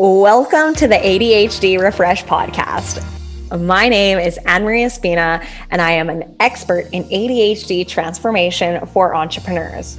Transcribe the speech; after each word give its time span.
Welcome 0.00 0.76
to 0.76 0.86
the 0.86 0.94
ADHD 0.94 1.80
Refresh 1.80 2.22
podcast. 2.22 3.02
My 3.60 3.88
name 3.88 4.20
is 4.20 4.38
Anne 4.46 4.62
Marie 4.62 4.84
Espina, 4.84 5.44
and 5.72 5.82
I 5.82 5.90
am 5.90 6.08
an 6.08 6.36
expert 6.38 6.88
in 6.92 7.02
ADHD 7.02 7.84
transformation 7.84 8.86
for 8.86 9.16
entrepreneurs. 9.16 9.98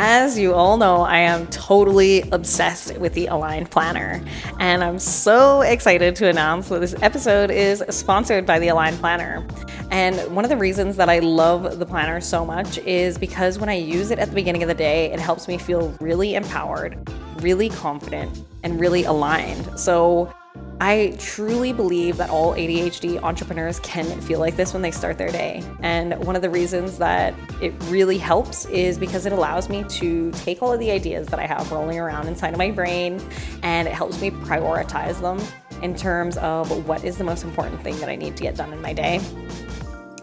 As 0.00 0.38
you 0.38 0.54
all 0.54 0.76
know, 0.76 1.00
I 1.00 1.18
am 1.18 1.48
totally 1.48 2.22
obsessed 2.30 2.96
with 2.98 3.14
the 3.14 3.26
Aligned 3.26 3.68
Planner. 3.68 4.22
And 4.60 4.84
I'm 4.84 5.00
so 5.00 5.62
excited 5.62 6.14
to 6.16 6.28
announce 6.28 6.68
that 6.68 6.80
this 6.80 6.94
episode 7.02 7.50
is 7.50 7.82
sponsored 7.90 8.46
by 8.46 8.60
the 8.60 8.68
Aligned 8.68 8.96
Planner. 9.00 9.44
And 9.90 10.16
one 10.32 10.44
of 10.44 10.50
the 10.50 10.56
reasons 10.56 10.94
that 10.98 11.08
I 11.08 11.18
love 11.18 11.80
the 11.80 11.84
planner 11.84 12.20
so 12.20 12.44
much 12.44 12.78
is 12.78 13.18
because 13.18 13.58
when 13.58 13.68
I 13.68 13.74
use 13.74 14.12
it 14.12 14.20
at 14.20 14.28
the 14.28 14.36
beginning 14.36 14.62
of 14.62 14.68
the 14.68 14.74
day, 14.74 15.10
it 15.10 15.18
helps 15.18 15.48
me 15.48 15.58
feel 15.58 15.88
really 16.00 16.36
empowered, 16.36 16.96
really 17.40 17.68
confident, 17.68 18.44
and 18.62 18.78
really 18.78 19.02
aligned. 19.02 19.80
So 19.80 20.32
I 20.80 21.16
truly 21.18 21.72
believe 21.72 22.16
that 22.18 22.30
all 22.30 22.54
ADHD 22.54 23.20
entrepreneurs 23.22 23.80
can 23.80 24.20
feel 24.20 24.38
like 24.38 24.56
this 24.56 24.72
when 24.72 24.80
they 24.80 24.92
start 24.92 25.18
their 25.18 25.30
day. 25.30 25.64
And 25.80 26.16
one 26.24 26.36
of 26.36 26.42
the 26.42 26.50
reasons 26.50 26.98
that 26.98 27.34
it 27.60 27.74
really 27.84 28.18
helps 28.18 28.64
is 28.66 28.96
because 28.96 29.26
it 29.26 29.32
allows 29.32 29.68
me 29.68 29.82
to 29.84 30.30
take 30.32 30.62
all 30.62 30.72
of 30.72 30.78
the 30.78 30.90
ideas 30.90 31.26
that 31.28 31.40
I 31.40 31.46
have 31.46 31.70
rolling 31.72 31.98
around 31.98 32.28
inside 32.28 32.52
of 32.52 32.58
my 32.58 32.70
brain 32.70 33.20
and 33.64 33.88
it 33.88 33.94
helps 33.94 34.20
me 34.20 34.30
prioritize 34.30 35.20
them 35.20 35.40
in 35.82 35.96
terms 35.96 36.36
of 36.38 36.86
what 36.86 37.04
is 37.04 37.18
the 37.18 37.24
most 37.24 37.42
important 37.42 37.82
thing 37.82 37.98
that 37.98 38.08
I 38.08 38.14
need 38.14 38.36
to 38.36 38.42
get 38.44 38.54
done 38.54 38.72
in 38.72 38.80
my 38.80 38.92
day. 38.92 39.20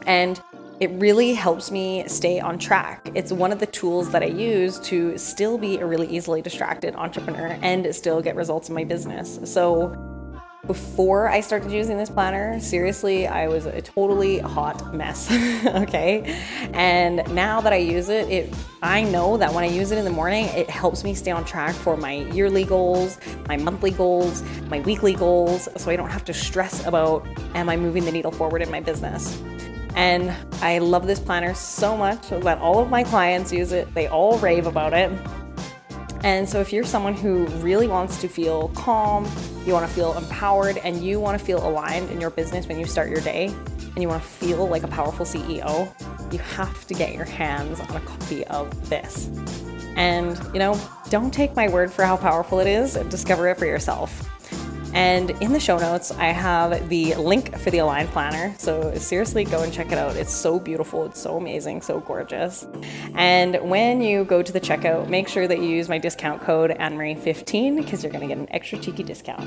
And 0.05 0.41
it 0.79 0.91
really 0.91 1.33
helps 1.33 1.71
me 1.71 2.05
stay 2.07 2.39
on 2.39 2.59
track. 2.59 3.09
It's 3.13 3.31
one 3.31 3.51
of 3.51 3.59
the 3.59 3.65
tools 3.65 4.11
that 4.11 4.21
I 4.23 4.27
use 4.27 4.79
to 4.81 5.17
still 5.17 5.57
be 5.57 5.77
a 5.77 5.85
really 5.85 6.07
easily 6.07 6.41
distracted 6.41 6.95
entrepreneur 6.95 7.57
and 7.61 7.93
still 7.95 8.21
get 8.21 8.35
results 8.35 8.69
in 8.69 8.75
my 8.75 8.83
business. 8.83 9.39
So, 9.45 10.14
before 10.67 11.29
I 11.29 11.41
started 11.41 11.71
using 11.71 11.97
this 11.97 12.09
planner, 12.09 12.59
seriously, 12.59 13.27
I 13.27 13.47
was 13.47 13.65
a 13.65 13.81
totally 13.81 14.39
hot 14.39 14.93
mess. 14.95 15.31
okay. 15.65 16.39
And 16.73 17.23
now 17.33 17.61
that 17.61 17.71
I 17.71 17.77
use 17.77 18.09
it, 18.09 18.29
it 18.29 18.53
I 18.81 19.03
know 19.03 19.37
that 19.37 19.53
when 19.53 19.63
I 19.63 19.67
use 19.67 19.91
it 19.91 19.97
in 19.97 20.05
the 20.05 20.11
morning, 20.11 20.45
it 20.45 20.69
helps 20.69 21.03
me 21.03 21.13
stay 21.13 21.31
on 21.31 21.45
track 21.45 21.75
for 21.75 21.95
my 21.97 22.13
yearly 22.13 22.63
goals, 22.63 23.19
my 23.47 23.57
monthly 23.57 23.91
goals, 23.91 24.43
my 24.67 24.79
weekly 24.81 25.13
goals, 25.13 25.69
so 25.77 25.91
I 25.91 25.95
don't 25.95 26.09
have 26.09 26.25
to 26.25 26.33
stress 26.33 26.85
about 26.85 27.27
am 27.55 27.69
I 27.69 27.77
moving 27.77 28.05
the 28.05 28.11
needle 28.11 28.31
forward 28.31 28.61
in 28.61 28.71
my 28.71 28.79
business. 28.79 29.41
And 29.95 30.33
I 30.61 30.79
love 30.79 31.07
this 31.07 31.19
planner 31.19 31.53
so 31.53 31.95
much 31.95 32.29
that 32.29 32.57
all 32.59 32.79
of 32.79 32.89
my 32.89 33.03
clients 33.03 33.53
use 33.53 33.71
it. 33.71 33.93
They 33.93 34.07
all 34.07 34.37
rave 34.39 34.67
about 34.67 34.93
it. 34.93 35.11
And 36.23 36.49
so, 36.49 36.59
if 36.59 36.73
you're 36.73 36.83
someone 36.83 37.13
who 37.13 37.45
really 37.61 37.87
wants 37.87 38.19
to 38.21 38.27
feel 38.27 38.69
calm, 38.69 39.25
you 39.65 39.73
want 39.73 39.87
to 39.87 39.93
feel 39.93 40.17
empowered, 40.17 40.77
and 40.77 41.03
you 41.03 41.19
want 41.19 41.39
to 41.39 41.43
feel 41.43 41.65
aligned 41.67 42.09
in 42.11 42.21
your 42.21 42.29
business 42.29 42.67
when 42.67 42.79
you 42.79 42.85
start 42.85 43.09
your 43.09 43.21
day, 43.21 43.47
and 43.47 44.01
you 44.01 44.07
want 44.07 44.21
to 44.21 44.27
feel 44.27 44.67
like 44.67 44.83
a 44.83 44.87
powerful 44.87 45.25
CEO, 45.25 45.91
you 46.31 46.39
have 46.39 46.85
to 46.87 46.93
get 46.93 47.13
your 47.13 47.25
hands 47.25 47.79
on 47.79 47.95
a 47.95 47.99
copy 48.01 48.45
of 48.47 48.89
this. 48.89 49.29
And, 49.95 50.37
you 50.53 50.59
know, 50.59 50.79
don't 51.09 51.33
take 51.33 51.55
my 51.55 51.69
word 51.69 51.91
for 51.91 52.03
how 52.03 52.17
powerful 52.17 52.59
it 52.59 52.67
is, 52.67 52.95
discover 53.09 53.47
it 53.47 53.57
for 53.57 53.65
yourself. 53.65 54.29
And 54.95 55.31
in 55.41 55.51
the 55.51 55.59
show 55.59 55.77
notes, 55.77 56.11
I 56.11 56.27
have 56.27 56.87
the 56.87 57.15
link 57.15 57.57
for 57.57 57.69
the 57.69 57.79
Align 57.79 58.07
Planner. 58.07 58.55
So 58.57 58.95
seriously, 58.95 59.43
go 59.43 59.61
and 59.61 59.71
check 59.71 59.91
it 59.91 59.97
out. 59.97 60.15
It's 60.15 60.33
so 60.33 60.57
beautiful, 60.57 61.05
it's 61.05 61.19
so 61.19 61.35
amazing, 61.35 61.81
so 61.81 61.99
gorgeous. 61.99 62.65
And 63.13 63.57
when 63.61 63.99
you 63.99 64.23
go 64.23 64.41
to 64.41 64.53
the 64.53 64.61
checkout, 64.61 65.09
make 65.09 65.27
sure 65.27 65.49
that 65.49 65.59
you 65.59 65.65
use 65.65 65.89
my 65.89 65.97
discount 65.97 66.41
code 66.41 66.71
AnnMarie15 66.71 67.75
because 67.75 68.03
you're 68.03 68.11
going 68.11 68.21
to 68.21 68.33
get 68.33 68.37
an 68.37 68.47
extra 68.51 68.79
cheeky 68.79 69.03
discount. 69.03 69.43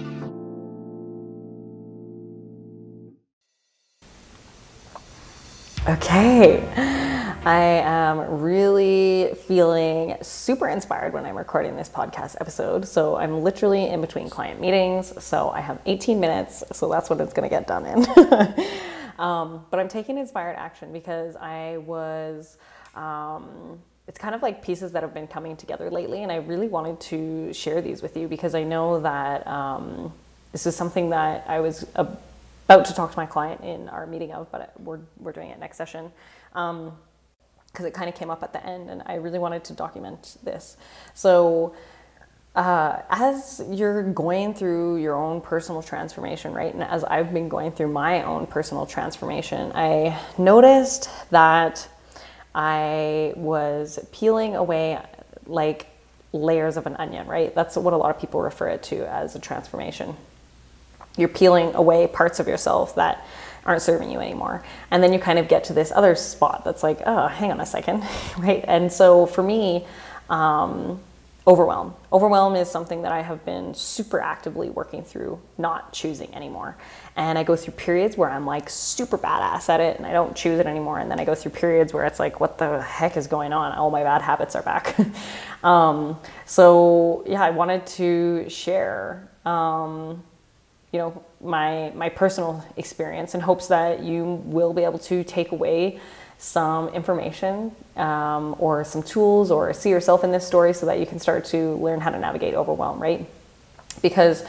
Okay. 5.88 7.06
I 7.48 7.80
am 7.82 8.42
really 8.42 9.32
feeling 9.46 10.18
super 10.20 10.68
inspired 10.68 11.14
when 11.14 11.24
I'm 11.24 11.34
recording 11.34 11.76
this 11.76 11.88
podcast 11.88 12.36
episode. 12.42 12.86
So 12.86 13.16
I'm 13.16 13.42
literally 13.42 13.86
in 13.88 14.02
between 14.02 14.28
client 14.28 14.60
meetings. 14.60 15.14
So 15.24 15.48
I 15.48 15.62
have 15.62 15.80
18 15.86 16.20
minutes. 16.20 16.62
So 16.72 16.90
that's 16.90 17.08
what 17.08 17.22
it's 17.22 17.32
going 17.32 17.48
to 17.48 17.56
get 17.56 17.66
done 17.66 17.86
in. 17.86 18.04
um, 19.18 19.64
but 19.70 19.80
I'm 19.80 19.88
taking 19.88 20.18
inspired 20.18 20.56
action 20.56 20.92
because 20.92 21.36
I 21.36 21.78
was. 21.78 22.58
Um, 22.94 23.78
it's 24.08 24.18
kind 24.18 24.34
of 24.34 24.42
like 24.42 24.62
pieces 24.62 24.92
that 24.92 25.02
have 25.02 25.14
been 25.14 25.26
coming 25.26 25.56
together 25.56 25.90
lately, 25.90 26.24
and 26.24 26.30
I 26.30 26.36
really 26.36 26.68
wanted 26.68 27.00
to 27.00 27.54
share 27.54 27.80
these 27.80 28.02
with 28.02 28.14
you 28.14 28.28
because 28.28 28.54
I 28.54 28.62
know 28.62 29.00
that 29.00 29.46
um, 29.46 30.12
this 30.52 30.66
is 30.66 30.76
something 30.76 31.08
that 31.10 31.46
I 31.48 31.60
was 31.60 31.86
about 31.94 32.84
to 32.84 32.92
talk 32.92 33.10
to 33.10 33.16
my 33.16 33.26
client 33.26 33.62
in 33.62 33.88
our 33.88 34.06
meeting 34.06 34.32
of, 34.32 34.52
but 34.52 34.78
we're, 34.80 35.00
we're 35.18 35.32
doing 35.32 35.48
it 35.48 35.58
next 35.58 35.78
session. 35.78 36.12
Um, 36.54 36.92
because 37.72 37.86
it 37.86 37.94
kind 37.94 38.08
of 38.08 38.14
came 38.14 38.30
up 38.30 38.42
at 38.42 38.52
the 38.52 38.64
end 38.64 38.90
and 38.90 39.02
I 39.06 39.14
really 39.14 39.38
wanted 39.38 39.64
to 39.64 39.72
document 39.72 40.36
this. 40.42 40.76
So, 41.14 41.74
uh, 42.56 43.02
as 43.10 43.62
you're 43.70 44.02
going 44.02 44.52
through 44.52 44.96
your 44.96 45.14
own 45.14 45.40
personal 45.40 45.80
transformation, 45.80 46.52
right, 46.52 46.72
and 46.74 46.82
as 46.82 47.04
I've 47.04 47.32
been 47.32 47.48
going 47.48 47.70
through 47.70 47.92
my 47.92 48.22
own 48.24 48.46
personal 48.46 48.84
transformation, 48.84 49.70
I 49.74 50.18
noticed 50.38 51.08
that 51.30 51.88
I 52.54 53.34
was 53.36 54.00
peeling 54.10 54.56
away 54.56 54.98
like 55.46 55.86
layers 56.32 56.76
of 56.76 56.86
an 56.86 56.96
onion, 56.96 57.26
right? 57.28 57.54
That's 57.54 57.76
what 57.76 57.94
a 57.94 57.96
lot 57.96 58.14
of 58.14 58.20
people 58.20 58.42
refer 58.42 58.68
it 58.68 58.82
to 58.84 59.08
as 59.08 59.36
a 59.36 59.38
transformation. 59.38 60.16
You're 61.16 61.28
peeling 61.28 61.74
away 61.74 62.06
parts 62.06 62.40
of 62.40 62.48
yourself 62.48 62.96
that 62.96 63.24
aren't 63.68 63.82
serving 63.82 64.10
you 64.10 64.18
anymore. 64.18 64.64
And 64.90 65.02
then 65.02 65.12
you 65.12 65.18
kind 65.18 65.38
of 65.38 65.46
get 65.46 65.64
to 65.64 65.74
this 65.74 65.92
other 65.94 66.14
spot 66.14 66.64
that's 66.64 66.82
like, 66.82 67.02
oh, 67.04 67.28
hang 67.28 67.52
on 67.52 67.60
a 67.60 67.66
second, 67.66 68.02
right? 68.38 68.64
And 68.66 68.90
so 68.90 69.26
for 69.26 69.42
me, 69.42 69.86
um, 70.30 70.98
overwhelm. 71.46 71.94
Overwhelm 72.10 72.56
is 72.56 72.70
something 72.70 73.02
that 73.02 73.12
I 73.12 73.20
have 73.20 73.44
been 73.44 73.74
super 73.74 74.20
actively 74.20 74.70
working 74.70 75.02
through, 75.02 75.38
not 75.58 75.92
choosing 75.92 76.34
anymore. 76.34 76.78
And 77.14 77.38
I 77.38 77.42
go 77.42 77.56
through 77.56 77.74
periods 77.74 78.16
where 78.16 78.30
I'm 78.30 78.46
like 78.46 78.70
super 78.70 79.18
badass 79.18 79.68
at 79.68 79.80
it 79.80 79.98
and 79.98 80.06
I 80.06 80.12
don't 80.12 80.34
choose 80.34 80.60
it 80.60 80.66
anymore. 80.66 80.98
And 80.98 81.10
then 81.10 81.20
I 81.20 81.26
go 81.26 81.34
through 81.34 81.52
periods 81.52 81.92
where 81.92 82.06
it's 82.06 82.18
like, 82.18 82.40
what 82.40 82.56
the 82.56 82.80
heck 82.80 83.18
is 83.18 83.26
going 83.26 83.52
on? 83.52 83.72
All 83.72 83.90
my 83.90 84.02
bad 84.02 84.22
habits 84.22 84.56
are 84.56 84.62
back. 84.62 84.96
um, 85.62 86.18
so, 86.46 87.22
yeah, 87.26 87.42
I 87.42 87.50
wanted 87.50 87.86
to 87.98 88.48
share. 88.48 89.28
Um, 89.44 90.22
you 90.92 90.98
know 90.98 91.22
my 91.40 91.92
my 91.94 92.08
personal 92.08 92.64
experience 92.76 93.34
in 93.34 93.40
hopes 93.40 93.68
that 93.68 94.02
you 94.02 94.42
will 94.44 94.72
be 94.72 94.84
able 94.84 94.98
to 94.98 95.22
take 95.24 95.52
away 95.52 96.00
some 96.38 96.88
information 96.90 97.72
um, 97.96 98.54
or 98.58 98.84
some 98.84 99.02
tools 99.02 99.50
or 99.50 99.72
see 99.72 99.90
yourself 99.90 100.22
in 100.22 100.30
this 100.30 100.46
story 100.46 100.72
so 100.72 100.86
that 100.86 101.00
you 101.00 101.06
can 101.06 101.18
start 101.18 101.44
to 101.44 101.74
learn 101.74 102.00
how 102.00 102.10
to 102.10 102.18
navigate 102.18 102.54
overwhelm 102.54 103.00
right? 103.00 103.26
Because 104.00 104.44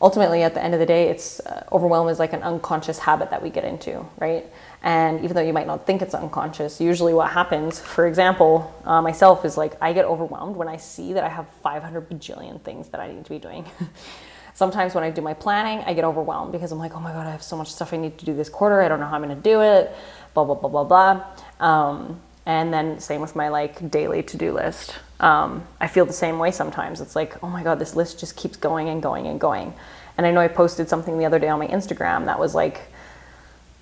ultimately 0.00 0.42
at 0.42 0.54
the 0.54 0.62
end 0.62 0.72
of 0.74 0.80
the 0.80 0.86
day 0.86 1.08
it's 1.08 1.40
uh, 1.40 1.64
overwhelm 1.70 2.08
is 2.08 2.18
like 2.18 2.32
an 2.32 2.42
unconscious 2.42 2.98
habit 2.98 3.30
that 3.30 3.42
we 3.42 3.50
get 3.50 3.64
into 3.64 4.04
right? 4.18 4.46
And 4.82 5.24
even 5.24 5.34
though 5.34 5.42
you 5.42 5.52
might 5.52 5.66
not 5.66 5.86
think 5.86 6.00
it's 6.00 6.14
unconscious 6.14 6.80
usually 6.80 7.12
what 7.12 7.30
happens 7.30 7.78
for 7.78 8.06
example 8.06 8.74
uh, 8.84 9.02
myself 9.02 9.44
is 9.44 9.56
like 9.58 9.74
i 9.82 9.92
get 9.92 10.06
overwhelmed 10.06 10.56
when 10.56 10.68
i 10.68 10.76
see 10.76 11.12
that 11.12 11.24
i 11.24 11.28
have 11.28 11.46
500 11.62 12.08
bajillion 12.08 12.60
things 12.62 12.88
that 12.88 13.00
i 13.00 13.12
need 13.12 13.24
to 13.24 13.30
be 13.30 13.38
doing 13.38 13.66
sometimes 14.56 14.94
when 14.94 15.04
i 15.04 15.10
do 15.10 15.20
my 15.20 15.34
planning 15.34 15.84
i 15.86 15.92
get 15.92 16.02
overwhelmed 16.02 16.50
because 16.50 16.72
i'm 16.72 16.78
like 16.78 16.96
oh 16.96 17.00
my 17.00 17.12
god 17.12 17.26
i 17.26 17.30
have 17.30 17.42
so 17.42 17.56
much 17.56 17.70
stuff 17.70 17.92
i 17.92 17.96
need 17.96 18.16
to 18.18 18.24
do 18.24 18.34
this 18.34 18.48
quarter. 18.48 18.80
I 18.80 18.88
don't 18.88 18.98
know 18.98 19.06
how 19.06 19.16
i'm 19.16 19.22
going 19.22 19.36
to 19.36 19.42
do 19.42 19.60
it. 19.60 19.94
Blah 20.34 20.44
blah 20.44 20.54
blah 20.54 20.70
blah 20.70 20.84
blah. 20.84 21.24
Um, 21.60 22.20
and 22.46 22.72
then 22.72 22.98
same 22.98 23.20
with 23.20 23.36
my 23.36 23.48
like 23.48 23.90
daily 23.90 24.22
to-do 24.22 24.52
list. 24.52 24.96
Um, 25.20 25.66
i 25.80 25.86
feel 25.86 26.06
the 26.06 26.20
same 26.24 26.38
way 26.38 26.50
sometimes. 26.50 27.00
It's 27.00 27.14
like 27.14 27.42
oh 27.44 27.48
my 27.48 27.62
god 27.62 27.78
this 27.78 27.94
list 27.94 28.18
just 28.18 28.34
keeps 28.36 28.56
going 28.56 28.88
and 28.88 29.02
going 29.02 29.26
and 29.26 29.38
going. 29.38 29.74
And 30.16 30.26
i 30.26 30.30
know 30.30 30.40
i 30.40 30.48
posted 30.48 30.88
something 30.88 31.18
the 31.18 31.26
other 31.26 31.38
day 31.38 31.48
on 31.48 31.58
my 31.58 31.68
instagram 31.68 32.24
that 32.24 32.38
was 32.38 32.54
like 32.54 32.80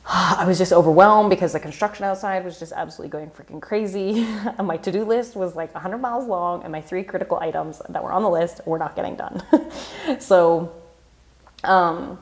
I 0.06 0.44
was 0.46 0.58
just 0.58 0.72
overwhelmed 0.72 1.30
because 1.30 1.52
the 1.52 1.60
construction 1.60 2.04
outside 2.04 2.44
was 2.44 2.58
just 2.58 2.72
absolutely 2.72 3.10
going 3.10 3.30
freaking 3.30 3.60
crazy. 3.60 4.26
And 4.58 4.66
my 4.66 4.76
to 4.78 4.92
do 4.92 5.04
list 5.04 5.34
was 5.34 5.56
like 5.56 5.72
100 5.72 5.98
miles 5.98 6.26
long, 6.26 6.62
and 6.62 6.70
my 6.70 6.80
three 6.80 7.02
critical 7.02 7.38
items 7.38 7.80
that 7.88 8.02
were 8.02 8.12
on 8.12 8.22
the 8.22 8.30
list 8.30 8.60
were 8.66 8.78
not 8.78 8.96
getting 8.96 9.16
done. 9.16 9.42
so, 10.20 10.72
um, 11.62 12.18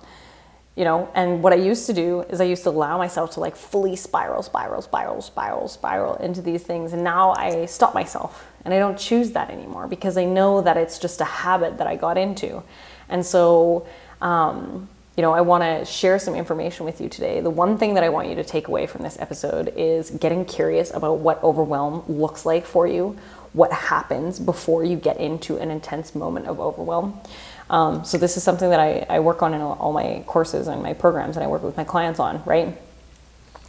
you 0.77 0.85
know, 0.85 1.11
and 1.15 1.43
what 1.43 1.53
I 1.53 1.57
used 1.57 1.87
to 1.87 1.93
do 1.93 2.23
is 2.23 2.41
I 2.41 2.45
used 2.45 2.63
to 2.63 2.71
allow 2.71 2.97
myself 2.97 3.33
to 3.33 3.41
like 3.41 3.57
fully 3.57 3.97
spiral, 3.97 4.43
spiral, 4.43 4.81
spiral, 4.81 5.21
spiral, 5.21 5.69
spiral 5.69 6.15
into 6.17 6.41
these 6.41 6.63
things. 6.63 6.93
And 6.93 7.05
now 7.05 7.33
I 7.33 7.67
stop 7.67 7.95
myself 7.95 8.47
and 8.65 8.73
I 8.73 8.79
don't 8.79 8.99
choose 8.99 9.33
that 9.33 9.51
anymore 9.51 9.87
because 9.87 10.17
I 10.17 10.25
know 10.25 10.63
that 10.63 10.79
it's 10.79 10.99
just 10.99 11.21
a 11.21 11.27
habit 11.27 11.77
that 11.79 11.87
I 11.87 11.97
got 11.97 12.17
into. 12.17 12.63
And 13.11 13.27
so, 13.27 13.87
um, 14.23 14.89
you 15.17 15.23
know, 15.23 15.33
I 15.33 15.43
want 15.43 15.63
to 15.63 15.85
share 15.85 16.19
some 16.19 16.35
information 16.35 16.87
with 16.87 17.01
you 17.01 17.09
today. 17.09 17.41
The 17.41 17.51
one 17.51 17.77
thing 17.77 17.95
that 17.95 18.05
I 18.05 18.09
want 18.09 18.29
you 18.29 18.35
to 18.37 18.45
take 18.45 18.69
away 18.69 18.87
from 18.87 19.03
this 19.03 19.19
episode 19.19 19.73
is 19.77 20.11
getting 20.11 20.45
curious 20.45 20.93
about 20.93 21.19
what 21.19 21.43
overwhelm 21.43 22.03
looks 22.09 22.47
like 22.47 22.65
for 22.65 22.87
you, 22.87 23.19
what 23.53 23.73
happens 23.73 24.41
before 24.41 24.85
you 24.85 24.97
get 24.97 25.19
into 25.19 25.59
an 25.59 25.71
intense 25.71 26.15
moment 26.15 26.47
of 26.47 26.61
overwhelm. 26.61 27.21
Um, 27.69 28.05
so 28.05 28.17
this 28.17 28.39
is 28.39 28.43
something 28.43 28.71
that 28.71 28.81
I, 28.81 29.05
I 29.09 29.21
work 29.21 29.43
on 29.43 29.53
in 29.53 29.61
all 29.61 29.93
my 29.93 30.25
courses 30.27 30.67
and 30.67 30.83
my 30.83 30.95
programs 30.95 31.37
and 31.37 31.45
I 31.45 31.47
work 31.47 31.63
with 31.63 31.77
my 31.77 31.85
clients 31.85 32.19
on, 32.19 32.43
right? 32.47 32.77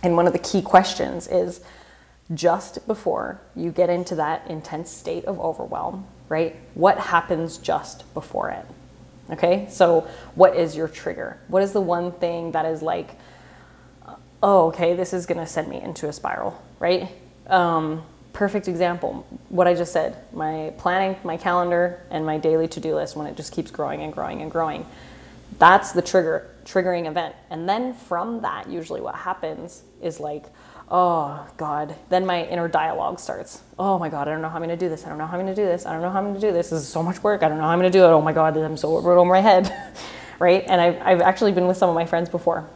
And 0.02 0.16
one 0.16 0.28
of 0.28 0.34
the 0.34 0.40
key 0.40 0.62
questions 0.62 1.28
is 1.28 1.60
just 2.34 2.88
before 2.88 3.42
you 3.54 3.72
get 3.72 3.90
into 3.90 4.16
that 4.16 4.50
intense 4.50 4.90
state 4.90 5.26
of 5.26 5.40
overwhelm, 5.40 6.08
right? 6.30 6.56
What 6.74 6.98
happens 6.98 7.58
just 7.58 8.12
before 8.14 8.50
it? 8.50 8.66
Okay, 9.32 9.68
so 9.70 10.08
what 10.36 10.56
is 10.56 10.76
your 10.76 10.88
trigger? 10.88 11.40
What 11.48 11.64
is 11.64 11.72
the 11.72 11.82
one 11.82 12.12
thing 12.12 12.52
that 12.52 12.66
is 12.66 12.82
like, 12.82 13.18
oh, 14.42 14.68
okay, 14.68 14.96
this 14.96 15.14
is 15.14 15.26
gonna 15.26 15.48
send 15.48 15.70
me 15.70 15.82
into 15.82 16.10
a 16.10 16.14
spiral, 16.14 16.62
right? 16.80 17.10
Um, 17.48 18.04
perfect 18.34 18.68
example 18.68 19.26
what 19.50 19.68
i 19.68 19.76
just 19.76 19.94
said 19.94 20.18
my 20.34 20.74
planning 20.80 21.16
my 21.24 21.38
calendar 21.38 22.02
and 22.10 22.26
my 22.26 22.38
daily 22.38 22.68
to-do 22.68 22.96
list 22.96 23.16
when 23.16 23.28
it 23.28 23.38
just 23.38 23.54
keeps 23.54 23.70
growing 23.70 24.02
and 24.02 24.12
growing 24.12 24.42
and 24.42 24.50
growing 24.50 24.84
that's 25.60 25.92
the 25.92 26.02
trigger 26.02 26.50
triggering 26.66 27.08
event 27.08 27.36
and 27.52 27.70
then 27.70 27.94
from 27.94 28.42
that 28.42 28.68
usually 28.68 29.00
what 29.00 29.14
happens 29.14 29.84
is 30.02 30.20
like 30.20 30.46
oh 30.90 31.48
god 31.58 31.96
then 32.10 32.26
my 32.26 32.46
inner 32.46 32.68
dialogue 32.68 33.20
starts 33.20 33.62
oh 33.80 33.98
my 33.98 34.10
god 34.10 34.28
i 34.28 34.32
don't 34.32 34.42
know 34.42 34.50
how 34.50 34.56
i'm 34.56 34.64
going 34.64 34.70
to 34.70 34.86
do 34.86 34.90
this 34.90 35.06
i 35.06 35.10
don't 35.10 35.18
know 35.18 35.26
how 35.26 35.38
i'm 35.38 35.44
going 35.44 35.56
to 35.56 35.62
do 35.62 35.66
this 35.66 35.86
i 35.86 35.92
don't 35.94 36.02
know 36.02 36.10
how 36.10 36.20
i'm 36.20 36.26
going 36.26 36.36
to 36.36 36.42
do 36.42 36.52
this 36.52 36.70
this 36.70 36.82
is 36.82 36.88
so 36.88 37.02
much 37.02 37.24
work 37.24 37.42
i 37.42 37.50
don't 37.50 37.58
know 37.58 37.64
how 37.64 37.70
i'm 37.70 37.80
going 37.80 37.92
to 37.92 37.98
do 37.98 38.04
it 38.04 38.08
oh 38.08 38.22
my 38.22 38.34
god 38.34 38.56
i'm 38.58 38.78
so 38.78 38.96
over 38.96 39.26
my 39.26 39.40
head 39.40 39.74
right 40.40 40.64
and 40.68 40.82
I've, 40.82 41.02
I've 41.02 41.22
actually 41.22 41.52
been 41.52 41.68
with 41.68 41.78
some 41.78 41.90
of 41.90 41.96
my 41.96 42.06
friends 42.06 42.30
before 42.30 42.68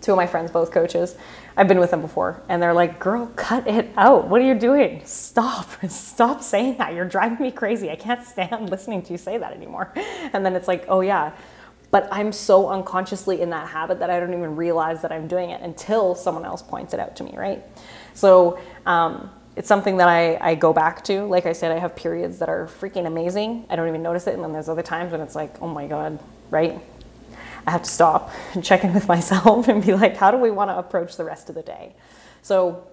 two 0.00 0.12
of 0.12 0.16
my 0.16 0.26
friends, 0.26 0.50
both 0.50 0.70
coaches. 0.70 1.16
I've 1.56 1.68
been 1.68 1.80
with 1.80 1.90
them 1.90 2.00
before, 2.00 2.40
and 2.48 2.62
they're 2.62 2.72
like, 2.72 2.98
"Girl, 2.98 3.26
cut 3.36 3.66
it 3.66 3.90
out. 3.96 4.28
What 4.28 4.40
are 4.40 4.44
you 4.44 4.54
doing? 4.54 5.02
Stop! 5.04 5.68
Stop 5.88 6.42
saying 6.42 6.78
that. 6.78 6.94
You're 6.94 7.08
driving 7.08 7.40
me 7.40 7.50
crazy. 7.50 7.90
I 7.90 7.96
can't 7.96 8.24
stand 8.24 8.70
listening 8.74 9.02
to 9.02 9.12
you 9.12 9.18
say 9.18 9.38
that 9.38 9.52
anymore." 9.52 9.92
And 10.32 10.44
then 10.44 10.54
it's 10.54 10.68
like, 10.68 10.84
"Oh 10.88 11.00
yeah." 11.00 11.32
But 11.90 12.08
I'm 12.12 12.32
so 12.32 12.68
unconsciously 12.68 13.40
in 13.40 13.50
that 13.50 13.68
habit 13.68 13.98
that 14.00 14.10
I 14.10 14.20
don't 14.20 14.32
even 14.32 14.56
realize 14.56 15.00
that 15.02 15.12
I'm 15.12 15.26
doing 15.26 15.50
it 15.50 15.62
until 15.62 16.14
someone 16.14 16.44
else 16.44 16.62
points 16.62 16.92
it 16.92 17.00
out 17.00 17.16
to 17.16 17.24
me, 17.24 17.34
right? 17.36 17.64
So 18.12 18.58
um, 18.84 19.30
it's 19.56 19.68
something 19.68 19.96
that 19.96 20.08
I, 20.08 20.36
I 20.40 20.54
go 20.54 20.72
back 20.72 21.02
to. 21.04 21.24
Like 21.24 21.46
I 21.46 21.52
said, 21.52 21.72
I 21.72 21.78
have 21.78 21.96
periods 21.96 22.38
that 22.40 22.48
are 22.48 22.66
freaking 22.66 23.06
amazing. 23.06 23.66
I 23.70 23.76
don't 23.76 23.88
even 23.88 24.02
notice 24.02 24.26
it. 24.26 24.34
And 24.34 24.44
then 24.44 24.52
there's 24.52 24.68
other 24.68 24.82
times 24.82 25.12
when 25.12 25.20
it's 25.20 25.34
like, 25.34 25.60
oh 25.62 25.68
my 25.68 25.86
God, 25.86 26.18
right? 26.50 26.78
I 27.66 27.70
have 27.70 27.82
to 27.82 27.90
stop 27.90 28.30
and 28.54 28.62
check 28.62 28.84
in 28.84 28.92
with 28.92 29.08
myself 29.08 29.68
and 29.68 29.84
be 29.84 29.94
like, 29.94 30.16
how 30.16 30.30
do 30.30 30.36
we 30.36 30.50
want 30.50 30.70
to 30.70 30.78
approach 30.78 31.16
the 31.16 31.24
rest 31.24 31.48
of 31.48 31.54
the 31.54 31.62
day? 31.62 31.94
So 32.42 32.86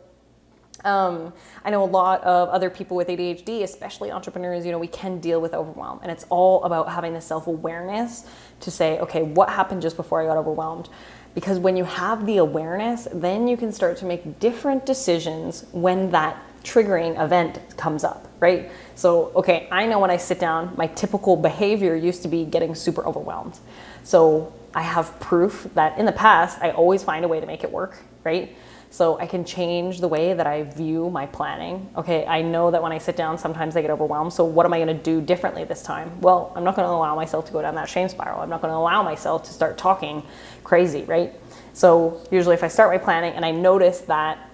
um, 0.86 1.34
I 1.64 1.72
know 1.72 1.84
a 1.84 1.86
lot 1.86 2.24
of 2.24 2.50
other 2.50 2.70
people 2.70 2.96
with 2.96 3.08
ADHD, 3.08 3.64
especially 3.64 4.12
entrepreneurs, 4.12 4.66
you 4.66 4.72
know, 4.72 4.80
we 4.80 4.88
can 4.88 5.20
deal 5.20 5.42
with 5.42 5.54
overwhelm. 5.54 6.00
And 6.04 6.12
it's 6.12 6.26
all 6.30 6.64
about 6.64 6.90
having 6.90 7.14
the 7.14 7.22
self 7.22 7.48
awareness 7.48 8.26
to 8.62 8.72
say, 8.72 9.00
okay, 9.00 9.24
what 9.24 9.50
happened 9.50 9.82
just 9.82 9.98
before 9.98 10.22
I 10.22 10.26
got 10.26 10.38
overwhelmed? 10.38 10.90
Because 11.34 11.60
when 11.60 11.76
you 11.76 11.84
have 11.84 12.26
the 12.26 12.38
awareness, 12.38 13.08
then 13.14 13.48
you 13.48 13.58
can 13.58 13.72
start 13.74 13.98
to 13.98 14.06
make 14.06 14.40
different 14.40 14.86
decisions 14.86 15.66
when 15.74 16.12
that 16.12 16.42
triggering 16.64 17.22
event 17.22 17.60
comes 17.78 18.04
up, 18.04 18.28
right? 18.40 18.72
So, 18.96 19.32
okay, 19.36 19.68
I 19.72 19.86
know 19.86 20.00
when 20.00 20.10
I 20.10 20.18
sit 20.18 20.40
down, 20.40 20.74
my 20.78 20.88
typical 20.88 21.36
behavior 21.36 21.96
used 21.96 22.22
to 22.24 22.28
be 22.28 22.46
getting 22.46 22.74
super 22.74 23.06
overwhelmed. 23.06 23.60
So, 24.04 24.54
I 24.74 24.82
have 24.82 25.18
proof 25.22 25.70
that 25.76 25.98
in 25.98 26.06
the 26.06 26.12
past, 26.12 26.60
I 26.62 26.72
always 26.72 27.02
find 27.02 27.24
a 27.24 27.30
way 27.30 27.40
to 27.40 27.46
make 27.46 27.64
it 27.64 27.72
work, 27.72 27.98
right? 28.26 28.54
So 28.90 29.20
I 29.20 29.28
can 29.28 29.44
change 29.44 30.00
the 30.00 30.08
way 30.08 30.34
that 30.34 30.48
I 30.48 30.64
view 30.64 31.10
my 31.10 31.26
planning. 31.26 31.90
Okay, 31.98 32.26
I 32.26 32.42
know 32.42 32.72
that 32.72 32.82
when 32.82 32.92
I 32.92 32.98
sit 32.98 33.18
down, 33.18 33.38
sometimes 33.38 33.76
I 33.76 33.82
get 33.82 33.92
overwhelmed. 33.92 34.32
So 34.32 34.46
what 34.46 34.66
am 34.66 34.74
I 34.74 34.78
going 34.78 34.96
to 34.96 35.04
do 35.04 35.22
differently 35.22 35.64
this 35.66 35.82
time? 35.82 36.22
Well, 36.22 36.54
I'm 36.56 36.64
not 36.64 36.76
going 36.76 36.88
to 36.88 36.92
allow 36.92 37.16
myself 37.16 37.46
to 37.48 37.52
go 37.52 37.62
down 37.62 37.76
that 37.76 37.90
shame 37.90 38.08
spiral. 38.08 38.42
I'm 38.42 38.50
not 38.50 38.62
going 38.62 38.72
to 38.72 38.78
allow 38.78 39.04
myself 39.04 39.44
to 39.44 39.54
start 39.54 39.78
talking 39.78 40.24
crazy, 40.64 41.04
right? 41.04 41.34
So 41.74 42.26
usually, 42.32 42.54
if 42.56 42.64
I 42.64 42.70
start 42.70 42.90
my 42.90 42.98
planning 42.98 43.34
and 43.34 43.44
I 43.44 43.52
notice 43.52 44.00
that, 44.02 44.50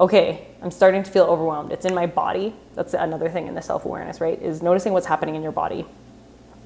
okay, 0.00 0.48
I'm 0.60 0.70
starting 0.70 1.04
to 1.04 1.10
feel 1.10 1.24
overwhelmed, 1.24 1.70
it's 1.70 1.84
in 1.84 1.94
my 1.94 2.06
body. 2.06 2.54
That's 2.74 2.94
another 2.94 3.28
thing 3.28 3.46
in 3.46 3.54
the 3.54 3.62
self 3.62 3.84
awareness, 3.84 4.20
right? 4.20 4.40
Is 4.42 4.62
noticing 4.62 4.92
what's 4.92 5.06
happening 5.06 5.36
in 5.36 5.42
your 5.42 5.52
body. 5.52 5.86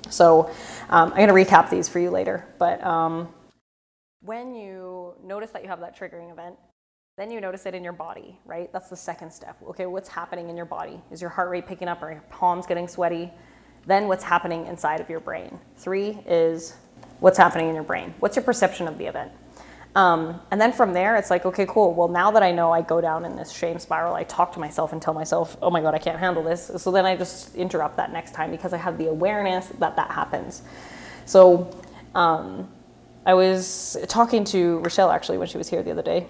So 0.09 0.51
um, 0.89 1.13
I'm 1.13 1.27
going 1.27 1.29
to 1.29 1.35
recap 1.35 1.71
these 1.71 1.89
for 1.89 1.99
you 1.99 2.11
later. 2.11 2.47
But 2.59 2.83
um, 2.85 3.29
when 4.23 4.55
you 4.55 5.15
notice 5.23 5.51
that 5.51 5.63
you 5.63 5.69
have 5.69 5.81
that 5.81 5.99
triggering 5.99 6.33
event, 6.33 6.57
then 7.21 7.31
you 7.31 7.41
notice 7.41 7.67
it 7.67 7.75
in 7.75 7.85
your 7.85 7.93
body, 7.93 8.39
right? 8.47 8.73
That's 8.73 8.89
the 8.89 8.97
second 8.97 9.31
step. 9.31 9.59
Okay, 9.69 9.85
what's 9.85 10.09
happening 10.09 10.49
in 10.49 10.57
your 10.57 10.65
body? 10.65 11.03
Is 11.11 11.21
your 11.21 11.29
heart 11.29 11.51
rate 11.51 11.67
picking 11.67 11.87
up? 11.87 12.03
Are 12.03 12.11
your 12.11 12.23
palms 12.31 12.67
getting 12.67 12.89
sweaty? 12.89 13.31
Then 13.87 14.09
what's 14.09 14.25
happening 14.25 14.67
inside 14.67 15.01
of 15.01 15.11
your 15.11 15.21
brain? 15.21 15.59
Three 15.77 16.19
is 16.27 16.77
what's 17.19 17.37
happening 17.37 17.69
in 17.69 17.75
your 17.75 17.85
brain. 17.85 18.15
What's 18.21 18.37
your 18.37 18.43
perception 18.43 18.89
of 18.89 18.97
the 18.97 19.05
event? 19.05 19.33
Um, 19.95 20.41
and 20.51 20.59
then 20.59 20.73
from 20.73 20.95
there, 20.95 21.17
it's 21.17 21.29
like, 21.29 21.45
okay, 21.45 21.67
cool. 21.67 21.93
Well, 21.93 22.09
now 22.09 22.31
that 22.31 22.43
I 22.43 22.53
know 22.53 22.73
I 22.73 22.81
go 22.81 23.03
down 23.03 23.27
in 23.27 23.37
this 23.37 23.51
shame 23.51 23.79
spiral, 23.79 24.15
I 24.15 24.25
talk 24.25 24.53
to 24.53 24.61
myself 24.61 24.95
and 24.95 25.03
tell 25.03 25.13
myself, 25.13 25.59
oh 25.61 25.69
my 25.69 25.83
God, 25.83 25.95
I 25.95 25.99
can't 25.99 26.19
handle 26.19 26.43
this. 26.43 26.71
So 26.79 26.91
then 26.91 27.05
I 27.05 27.17
just 27.17 27.55
interrupt 27.55 27.97
that 27.97 28.13
next 28.13 28.33
time 28.33 28.51
because 28.51 28.73
I 28.73 28.79
have 28.79 28.97
the 28.97 29.09
awareness 29.09 29.67
that 29.79 29.95
that 29.97 30.11
happens. 30.11 30.63
So 31.27 31.69
um, 32.15 32.71
I 33.27 33.35
was 33.35 33.99
talking 34.09 34.45
to 34.45 34.79
Rochelle 34.79 35.11
actually 35.11 35.37
when 35.37 35.49
she 35.49 35.59
was 35.59 35.69
here 35.69 35.83
the 35.83 35.91
other 35.91 36.03
day. 36.03 36.27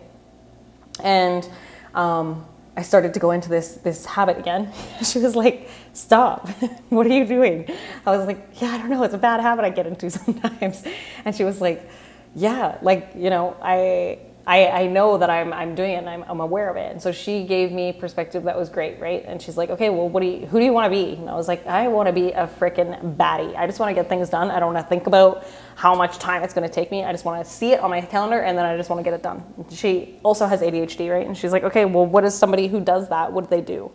And 1.03 1.49
um, 1.95 2.47
I 2.77 2.83
started 2.83 3.15
to 3.15 3.21
go 3.21 3.31
into 3.31 3.49
this 3.49 3.77
this 3.77 4.05
habit 4.05 4.39
again. 4.39 4.73
she 5.03 5.19
was 5.19 5.37
like, 5.37 5.69
"Stop! 5.93 6.49
what 6.89 7.07
are 7.07 7.13
you 7.13 7.25
doing?" 7.25 7.69
I 8.07 8.17
was 8.17 8.27
like, 8.27 8.49
"Yeah, 8.61 8.69
I 8.73 8.79
don't 8.79 8.91
know. 8.91 9.03
It's 9.03 9.15
a 9.15 9.19
bad 9.19 9.41
habit 9.41 9.65
I 9.65 9.71
get 9.71 9.87
into 9.87 10.11
sometimes." 10.11 10.85
And 11.25 11.35
she 11.35 11.45
was 11.45 11.61
like, 11.61 11.89
yeah, 12.35 12.79
like, 12.83 13.11
you 13.17 13.31
know, 13.31 13.57
I, 13.61 14.19
I, 14.47 14.67
I 14.69 14.87
know 14.87 15.19
that 15.19 15.29
I'm, 15.29 15.53
I'm 15.53 15.75
doing 15.75 15.93
it 15.93 15.97
and 15.97 16.09
I'm, 16.09 16.25
I'm 16.27 16.41
aware 16.41 16.71
of 16.71 16.77
it. 16.77 16.91
And 16.91 17.01
so 17.01 17.13
she 17.13 17.45
gave 17.45 17.73
me 17.73 17.93
perspective 17.93 18.45
that 18.45 18.57
was 18.57 18.69
great, 18.69 18.99
right? 18.99 19.23
And 19.27 19.41
she's 19.41 19.57
like, 19.57 19.71
okay, 19.71 19.91
well, 19.91 20.09
what 20.09 20.21
do 20.21 20.27
you, 20.27 20.47
who 20.47 20.59
do 20.59 20.65
you 20.65 20.73
want 20.73 20.87
to 20.87 20.91
be? 20.91 21.15
And 21.15 21.29
I 21.29 21.35
was 21.35 21.47
like, 21.47 21.67
I 21.67 21.89
want 21.89 22.07
to 22.07 22.13
be 22.13 22.33
a 22.33 22.47
freaking 22.47 23.17
baddie. 23.17 23.55
I 23.57 23.67
just 23.67 23.79
want 23.79 23.91
to 23.91 23.95
get 23.95 24.09
things 24.09 24.31
done. 24.31 24.51
I 24.51 24.59
don't 24.59 24.73
want 24.73 24.85
to 24.85 24.89
think 24.89 25.07
about 25.07 25.47
how 25.77 25.95
much 25.95 26.19
time 26.19 26.43
it's 26.43 26.55
going 26.55 26.67
to 26.67 26.75
take 26.75 26.91
me. 26.91 27.05
I 27.05 27.13
just 27.13 27.25
want 27.25 27.45
to 27.45 27.51
see 27.51 27.73
it 27.73 27.81
on 27.81 27.91
my 27.91 28.01
calendar 28.01 28.41
and 28.41 28.57
then 28.57 28.65
I 28.65 28.77
just 28.77 28.89
want 28.89 28.99
to 29.01 29.05
get 29.05 29.15
it 29.15 29.23
done. 29.23 29.45
She 29.71 30.19
also 30.23 30.47
has 30.47 30.63
ADHD, 30.63 31.11
right? 31.13 31.27
And 31.27 31.37
she's 31.37 31.53
like, 31.53 31.65
okay, 31.65 31.85
well, 31.85 32.07
what 32.07 32.25
is 32.25 32.35
somebody 32.35 32.67
who 32.67 32.81
does 32.81 33.09
that? 33.11 33.33
What 33.33 33.45
do 33.45 33.51
they 33.51 33.63
do? 33.63 33.93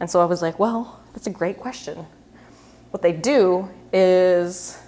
And 0.00 0.10
so 0.10 0.20
I 0.20 0.24
was 0.24 0.42
like, 0.42 0.58
well, 0.58 1.00
that's 1.12 1.26
a 1.26 1.30
great 1.30 1.58
question. 1.58 2.06
What 2.90 3.02
they 3.02 3.12
do 3.12 3.68
is 3.92 4.78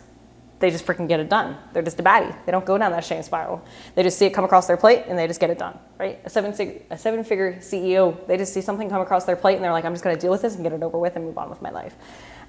they 0.59 0.71
just 0.71 0.87
freaking 0.87 1.07
get 1.07 1.21
it 1.21 1.29
done. 1.29 1.57
They're 1.73 1.83
just 1.83 2.01
a 2.01 2.03
baddie. 2.03 2.35
They 2.47 2.53
don't 2.53 2.65
go 2.65 2.79
down 2.79 2.93
that 2.93 3.05
shame 3.05 3.23
spiral. 3.23 3.63
They 3.95 4.03
just 4.03 4.19
see 4.19 4.25
it 4.25 4.31
come 4.31 4.45
across 4.45 4.67
their 4.67 4.79
plate 4.79 5.05
and 5.07 5.19
they 5.19 5.27
just 5.27 5.39
get 5.39 5.51
it 5.51 5.59
done, 5.59 5.79
right? 5.99 6.19
A 6.25 6.31
seven, 6.31 6.53
a 6.91 6.97
seven 6.97 7.25
figure 7.25 7.55
CEO, 7.55 8.27
they 8.27 8.39
just 8.39 8.55
see 8.55 8.63
something 8.63 8.89
come 8.89 9.03
across 9.03 9.25
their 9.25 9.37
plate 9.37 9.57
and 9.57 9.65
they're 9.65 9.73
like, 9.73 9.85
I'm 9.85 9.93
just 9.93 10.03
going 10.03 10.17
to 10.17 10.21
deal 10.21 10.31
with 10.31 10.43
this 10.43 10.55
and 10.55 10.63
get 10.63 10.73
it 10.73 10.83
over 10.83 10.99
with 10.99 11.17
and 11.17 11.27
move 11.27 11.37
on 11.37 11.51
with 11.51 11.61
my 11.61 11.71
life. 11.71 11.95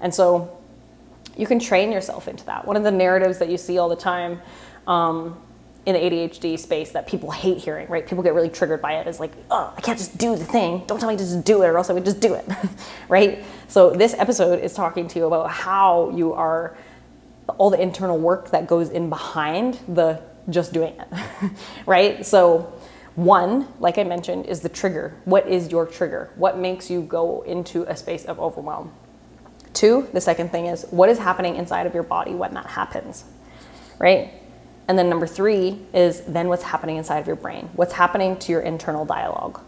And 0.00 0.14
so 0.14 0.58
you 1.36 1.46
can 1.46 1.58
train 1.58 1.92
yourself 1.92 2.28
into 2.28 2.46
that. 2.46 2.66
One 2.66 2.76
of 2.76 2.82
the 2.82 2.90
narratives 2.90 3.38
that 3.38 3.50
you 3.50 3.58
see 3.58 3.78
all 3.78 3.90
the 3.90 3.96
time 3.96 4.40
um, 4.86 5.38
in 5.84 5.94
the 5.94 6.00
ADHD 6.00 6.58
space 6.58 6.92
that 6.92 7.06
people 7.06 7.30
hate 7.30 7.58
hearing, 7.58 7.88
right? 7.88 8.06
People 8.06 8.24
get 8.24 8.32
really 8.32 8.48
triggered 8.48 8.80
by 8.80 8.94
it 8.94 9.06
is 9.06 9.20
like, 9.20 9.32
oh, 9.50 9.72
I 9.76 9.80
can't 9.82 9.98
just 9.98 10.16
do 10.16 10.34
the 10.34 10.44
thing. 10.44 10.82
Don't 10.86 10.98
tell 10.98 11.10
me 11.10 11.16
to 11.16 11.22
just 11.22 11.44
do 11.44 11.62
it 11.62 11.66
or 11.66 11.76
else 11.76 11.90
I 11.90 11.92
would 11.92 12.04
just 12.04 12.20
do 12.20 12.34
it, 12.34 12.46
right? 13.08 13.44
So 13.68 13.90
this 13.90 14.14
episode 14.14 14.60
is 14.60 14.72
talking 14.72 15.08
to 15.08 15.18
you 15.18 15.26
about 15.26 15.50
how 15.50 16.10
you 16.10 16.32
are 16.32 16.76
all 17.56 17.70
the 17.70 17.80
internal 17.80 18.18
work 18.18 18.50
that 18.50 18.66
goes 18.66 18.90
in 18.90 19.08
behind 19.08 19.78
the 19.88 20.20
just 20.50 20.72
doing 20.72 20.94
it, 20.98 21.52
right? 21.86 22.24
So, 22.24 22.72
one, 23.14 23.66
like 23.80 23.98
I 23.98 24.04
mentioned, 24.04 24.46
is 24.46 24.60
the 24.60 24.68
trigger. 24.68 25.16
What 25.24 25.48
is 25.48 25.70
your 25.70 25.86
trigger? 25.86 26.30
What 26.36 26.58
makes 26.58 26.88
you 26.90 27.02
go 27.02 27.42
into 27.42 27.82
a 27.82 27.96
space 27.96 28.24
of 28.24 28.38
overwhelm? 28.38 28.92
Two, 29.74 30.08
the 30.12 30.20
second 30.20 30.50
thing 30.50 30.66
is 30.66 30.86
what 30.90 31.08
is 31.08 31.18
happening 31.18 31.56
inside 31.56 31.86
of 31.86 31.94
your 31.94 32.02
body 32.02 32.32
when 32.32 32.54
that 32.54 32.66
happens, 32.66 33.24
right? 33.98 34.32
And 34.86 34.98
then 34.98 35.08
number 35.08 35.26
three 35.26 35.80
is 35.92 36.22
then 36.22 36.48
what's 36.48 36.62
happening 36.62 36.96
inside 36.96 37.18
of 37.18 37.26
your 37.26 37.36
brain? 37.36 37.68
What's 37.74 37.92
happening 37.92 38.38
to 38.38 38.52
your 38.52 38.62
internal 38.62 39.04
dialogue? 39.04 39.60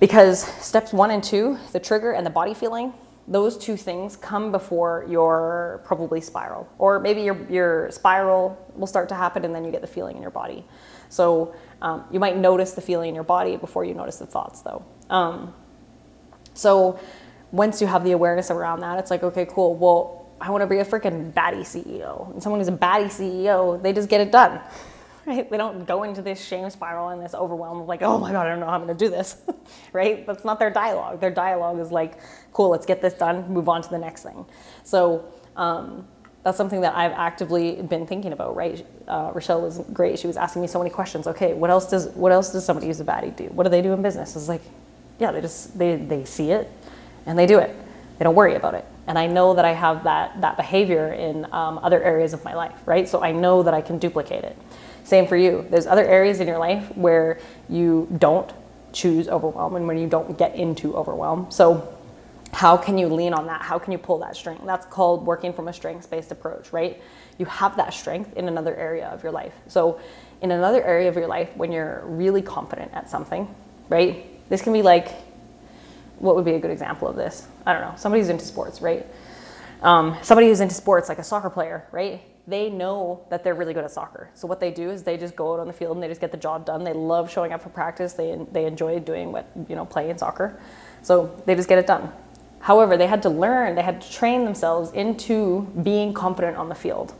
Because 0.00 0.42
steps 0.64 0.92
one 0.92 1.10
and 1.10 1.22
two, 1.22 1.58
the 1.72 1.80
trigger 1.80 2.12
and 2.12 2.26
the 2.26 2.30
body 2.30 2.54
feeling, 2.54 2.92
those 3.30 3.58
two 3.58 3.76
things 3.76 4.16
come 4.16 4.50
before 4.50 5.04
your 5.08 5.82
probably 5.84 6.20
spiral. 6.20 6.66
Or 6.78 6.98
maybe 6.98 7.22
your, 7.22 7.46
your 7.50 7.90
spiral 7.90 8.58
will 8.74 8.86
start 8.86 9.08
to 9.10 9.14
happen 9.14 9.44
and 9.44 9.54
then 9.54 9.64
you 9.64 9.70
get 9.70 9.82
the 9.82 9.86
feeling 9.86 10.16
in 10.16 10.22
your 10.22 10.30
body. 10.30 10.64
So 11.10 11.54
um, 11.82 12.04
you 12.10 12.20
might 12.20 12.36
notice 12.36 12.72
the 12.72 12.80
feeling 12.80 13.10
in 13.10 13.14
your 13.14 13.24
body 13.24 13.56
before 13.56 13.84
you 13.84 13.94
notice 13.94 14.16
the 14.16 14.26
thoughts 14.26 14.62
though. 14.62 14.84
Um, 15.10 15.54
so 16.54 16.98
once 17.52 17.80
you 17.80 17.86
have 17.86 18.02
the 18.02 18.12
awareness 18.12 18.50
around 18.50 18.80
that 18.80 18.98
it's 18.98 19.10
like 19.10 19.22
okay 19.22 19.46
cool. 19.46 19.74
Well 19.74 20.18
i 20.40 20.50
want 20.50 20.62
to 20.62 20.66
be 20.66 20.78
a 20.78 20.84
freaking 20.84 21.32
baddie 21.32 21.62
ceo 21.62 22.32
and 22.32 22.42
someone 22.42 22.60
who's 22.60 22.68
a 22.68 22.72
baddie 22.72 23.06
ceo 23.06 23.82
they 23.82 23.92
just 23.92 24.08
get 24.08 24.20
it 24.20 24.30
done 24.30 24.60
right? 25.28 25.48
They 25.50 25.56
don't 25.56 25.86
go 25.86 26.02
into 26.04 26.22
this 26.22 26.44
shame 26.44 26.68
spiral 26.70 27.10
and 27.10 27.22
this 27.22 27.34
overwhelm 27.34 27.82
of 27.82 27.86
like, 27.86 28.02
oh 28.02 28.18
my 28.18 28.32
God, 28.32 28.46
I 28.46 28.50
don't 28.50 28.60
know 28.60 28.66
how 28.66 28.80
I'm 28.80 28.86
to 28.86 28.94
do 28.94 29.10
this, 29.10 29.36
right? 29.92 30.26
That's 30.26 30.44
not 30.44 30.58
their 30.58 30.70
dialogue. 30.70 31.20
Their 31.20 31.30
dialogue 31.30 31.78
is 31.78 31.92
like, 31.92 32.18
cool, 32.52 32.70
let's 32.70 32.86
get 32.86 33.02
this 33.02 33.14
done, 33.14 33.48
move 33.52 33.68
on 33.68 33.82
to 33.82 33.90
the 33.90 33.98
next 33.98 34.22
thing. 34.22 34.46
So 34.84 35.24
um, 35.56 36.06
that's 36.44 36.56
something 36.56 36.80
that 36.80 36.96
I've 36.96 37.12
actively 37.12 37.82
been 37.82 38.06
thinking 38.06 38.32
about, 38.32 38.56
right? 38.56 38.84
Uh, 39.06 39.32
Rochelle 39.34 39.60
was 39.60 39.80
great. 39.92 40.18
She 40.18 40.26
was 40.26 40.38
asking 40.38 40.62
me 40.62 40.68
so 40.68 40.78
many 40.78 40.90
questions. 40.90 41.26
Okay, 41.26 41.52
what 41.52 41.68
else 41.68 41.90
does 41.90 42.08
what 42.08 42.32
else 42.32 42.52
does 42.52 42.64
somebody 42.64 42.86
who's 42.86 43.00
a 43.00 43.04
baddie 43.04 43.36
do? 43.36 43.44
What 43.46 43.64
do 43.64 43.70
they 43.70 43.82
do 43.82 43.92
in 43.92 44.00
business? 44.00 44.34
It's 44.34 44.48
like, 44.48 44.62
yeah, 45.18 45.30
they 45.30 45.42
just 45.42 45.78
they 45.78 45.96
they 45.96 46.24
see 46.24 46.52
it 46.52 46.70
and 47.26 47.38
they 47.38 47.46
do 47.46 47.58
it. 47.58 47.74
They 48.18 48.24
don't 48.24 48.34
worry 48.34 48.54
about 48.54 48.74
it. 48.74 48.86
And 49.06 49.18
I 49.18 49.26
know 49.26 49.54
that 49.54 49.64
I 49.64 49.72
have 49.72 50.04
that 50.04 50.40
that 50.40 50.56
behavior 50.56 51.12
in 51.12 51.44
um, 51.52 51.78
other 51.82 52.02
areas 52.02 52.32
of 52.32 52.42
my 52.44 52.54
life, 52.54 52.80
right? 52.86 53.06
So 53.06 53.22
I 53.22 53.32
know 53.32 53.62
that 53.62 53.74
I 53.74 53.82
can 53.82 53.98
duplicate 53.98 54.44
it. 54.44 54.56
Same 55.08 55.26
for 55.26 55.38
you. 55.38 55.66
There's 55.70 55.86
other 55.86 56.06
areas 56.06 56.38
in 56.38 56.46
your 56.46 56.58
life 56.58 56.94
where 56.94 57.38
you 57.70 58.14
don't 58.18 58.52
choose 58.92 59.26
overwhelm 59.26 59.74
and 59.74 59.86
when 59.86 59.96
you 59.96 60.06
don't 60.06 60.36
get 60.36 60.54
into 60.54 60.94
overwhelm. 60.94 61.50
So 61.50 61.96
how 62.52 62.76
can 62.76 62.98
you 62.98 63.08
lean 63.08 63.32
on 63.32 63.46
that? 63.46 63.62
How 63.62 63.78
can 63.78 63.92
you 63.92 63.96
pull 63.96 64.18
that 64.18 64.36
string? 64.36 64.60
That's 64.66 64.84
called 64.84 65.24
working 65.24 65.54
from 65.54 65.66
a 65.66 65.72
strengths 65.72 66.06
based 66.06 66.30
approach, 66.30 66.74
right? 66.74 67.00
You 67.38 67.46
have 67.46 67.74
that 67.78 67.94
strength 67.94 68.36
in 68.36 68.48
another 68.48 68.76
area 68.76 69.06
of 69.08 69.22
your 69.22 69.32
life. 69.32 69.54
So, 69.66 69.98
in 70.42 70.50
another 70.50 70.84
area 70.84 71.08
of 71.08 71.16
your 71.16 71.26
life, 71.26 71.56
when 71.56 71.72
you're 71.72 72.02
really 72.04 72.42
confident 72.42 72.92
at 72.92 73.08
something, 73.08 73.48
right? 73.88 74.26
This 74.50 74.60
can 74.60 74.74
be 74.74 74.82
like, 74.82 75.08
what 76.18 76.36
would 76.36 76.44
be 76.44 76.52
a 76.52 76.60
good 76.60 76.70
example 76.70 77.08
of 77.08 77.16
this? 77.16 77.48
I 77.64 77.72
don't 77.72 77.80
know. 77.80 77.94
Somebody 77.96 78.20
who's 78.20 78.28
into 78.28 78.44
sports, 78.44 78.82
right? 78.82 79.06
Um, 79.80 80.18
somebody 80.20 80.48
who's 80.48 80.60
into 80.60 80.74
sports, 80.74 81.08
like 81.08 81.18
a 81.18 81.24
soccer 81.24 81.48
player, 81.48 81.86
right? 81.92 82.20
They 82.48 82.70
know 82.70 83.20
that 83.28 83.44
they're 83.44 83.54
really 83.54 83.74
good 83.74 83.84
at 83.84 83.90
soccer. 83.90 84.30
So 84.34 84.48
what 84.48 84.58
they 84.58 84.70
do 84.70 84.90
is 84.90 85.02
they 85.02 85.18
just 85.18 85.36
go 85.36 85.52
out 85.52 85.60
on 85.60 85.66
the 85.66 85.72
field 85.72 85.96
and 85.96 86.02
they 86.02 86.08
just 86.08 86.20
get 86.20 86.30
the 86.32 86.38
job 86.38 86.64
done. 86.64 86.82
They 86.82 86.94
love 86.94 87.30
showing 87.30 87.52
up 87.52 87.62
for 87.62 87.68
practice. 87.68 88.14
They 88.14 88.38
they 88.52 88.64
enjoy 88.64 89.00
doing 89.00 89.32
what 89.32 89.46
you 89.68 89.76
know 89.76 89.84
playing 89.84 90.16
soccer. 90.16 90.58
So 91.02 91.30
they 91.44 91.54
just 91.54 91.68
get 91.68 91.78
it 91.78 91.86
done. 91.86 92.10
However, 92.60 92.96
they 92.96 93.06
had 93.06 93.22
to 93.22 93.28
learn. 93.28 93.74
They 93.74 93.82
had 93.82 94.00
to 94.00 94.10
train 94.10 94.44
themselves 94.44 94.90
into 94.92 95.62
being 95.82 96.12
confident 96.14 96.56
on 96.56 96.68
the 96.68 96.74
field. 96.74 97.14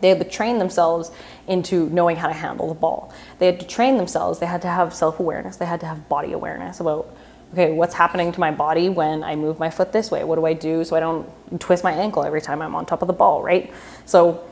They 0.00 0.08
had 0.08 0.18
to 0.18 0.28
train 0.28 0.58
themselves 0.58 1.12
into 1.46 1.88
knowing 1.90 2.16
how 2.16 2.26
to 2.26 2.34
handle 2.34 2.68
the 2.68 2.74
ball. 2.74 3.12
They 3.38 3.46
had 3.46 3.60
to 3.60 3.66
train 3.66 3.96
themselves. 3.98 4.40
They 4.40 4.46
had 4.46 4.62
to 4.62 4.68
have 4.68 4.94
self 4.94 5.20
awareness. 5.20 5.56
They 5.56 5.66
had 5.66 5.80
to 5.80 5.86
have 5.86 6.08
body 6.08 6.32
awareness 6.32 6.80
about 6.80 7.14
okay, 7.52 7.70
what's 7.70 7.94
happening 7.94 8.32
to 8.32 8.40
my 8.40 8.50
body 8.50 8.88
when 8.88 9.22
I 9.22 9.36
move 9.36 9.58
my 9.60 9.70
foot 9.70 9.92
this 9.92 10.10
way? 10.10 10.24
What 10.24 10.36
do 10.36 10.46
I 10.46 10.54
do 10.54 10.82
so 10.84 10.96
I 10.96 11.00
don't 11.00 11.28
twist 11.60 11.84
my 11.84 11.92
ankle 11.92 12.24
every 12.24 12.40
time 12.40 12.60
I'm 12.60 12.74
on 12.74 12.86
top 12.86 13.02
of 13.02 13.06
the 13.06 13.14
ball, 13.14 13.42
right? 13.42 13.72
So 14.06 14.42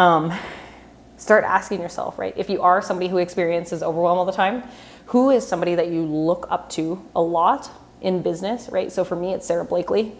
um, 0.00 0.32
start 1.18 1.44
asking 1.44 1.82
yourself, 1.82 2.18
right? 2.18 2.32
If 2.34 2.48
you 2.48 2.62
are 2.62 2.80
somebody 2.80 3.08
who 3.08 3.18
experiences 3.18 3.82
overwhelm 3.82 4.18
all 4.18 4.24
the 4.24 4.32
time, 4.32 4.62
who 5.06 5.28
is 5.28 5.46
somebody 5.46 5.74
that 5.74 5.88
you 5.88 6.02
look 6.02 6.46
up 6.48 6.70
to 6.70 7.04
a 7.14 7.20
lot 7.20 7.70
in 8.00 8.22
business, 8.22 8.70
right? 8.70 8.90
So 8.90 9.04
for 9.04 9.14
me, 9.14 9.34
it's 9.34 9.46
Sara 9.46 9.62
Blakely. 9.62 10.12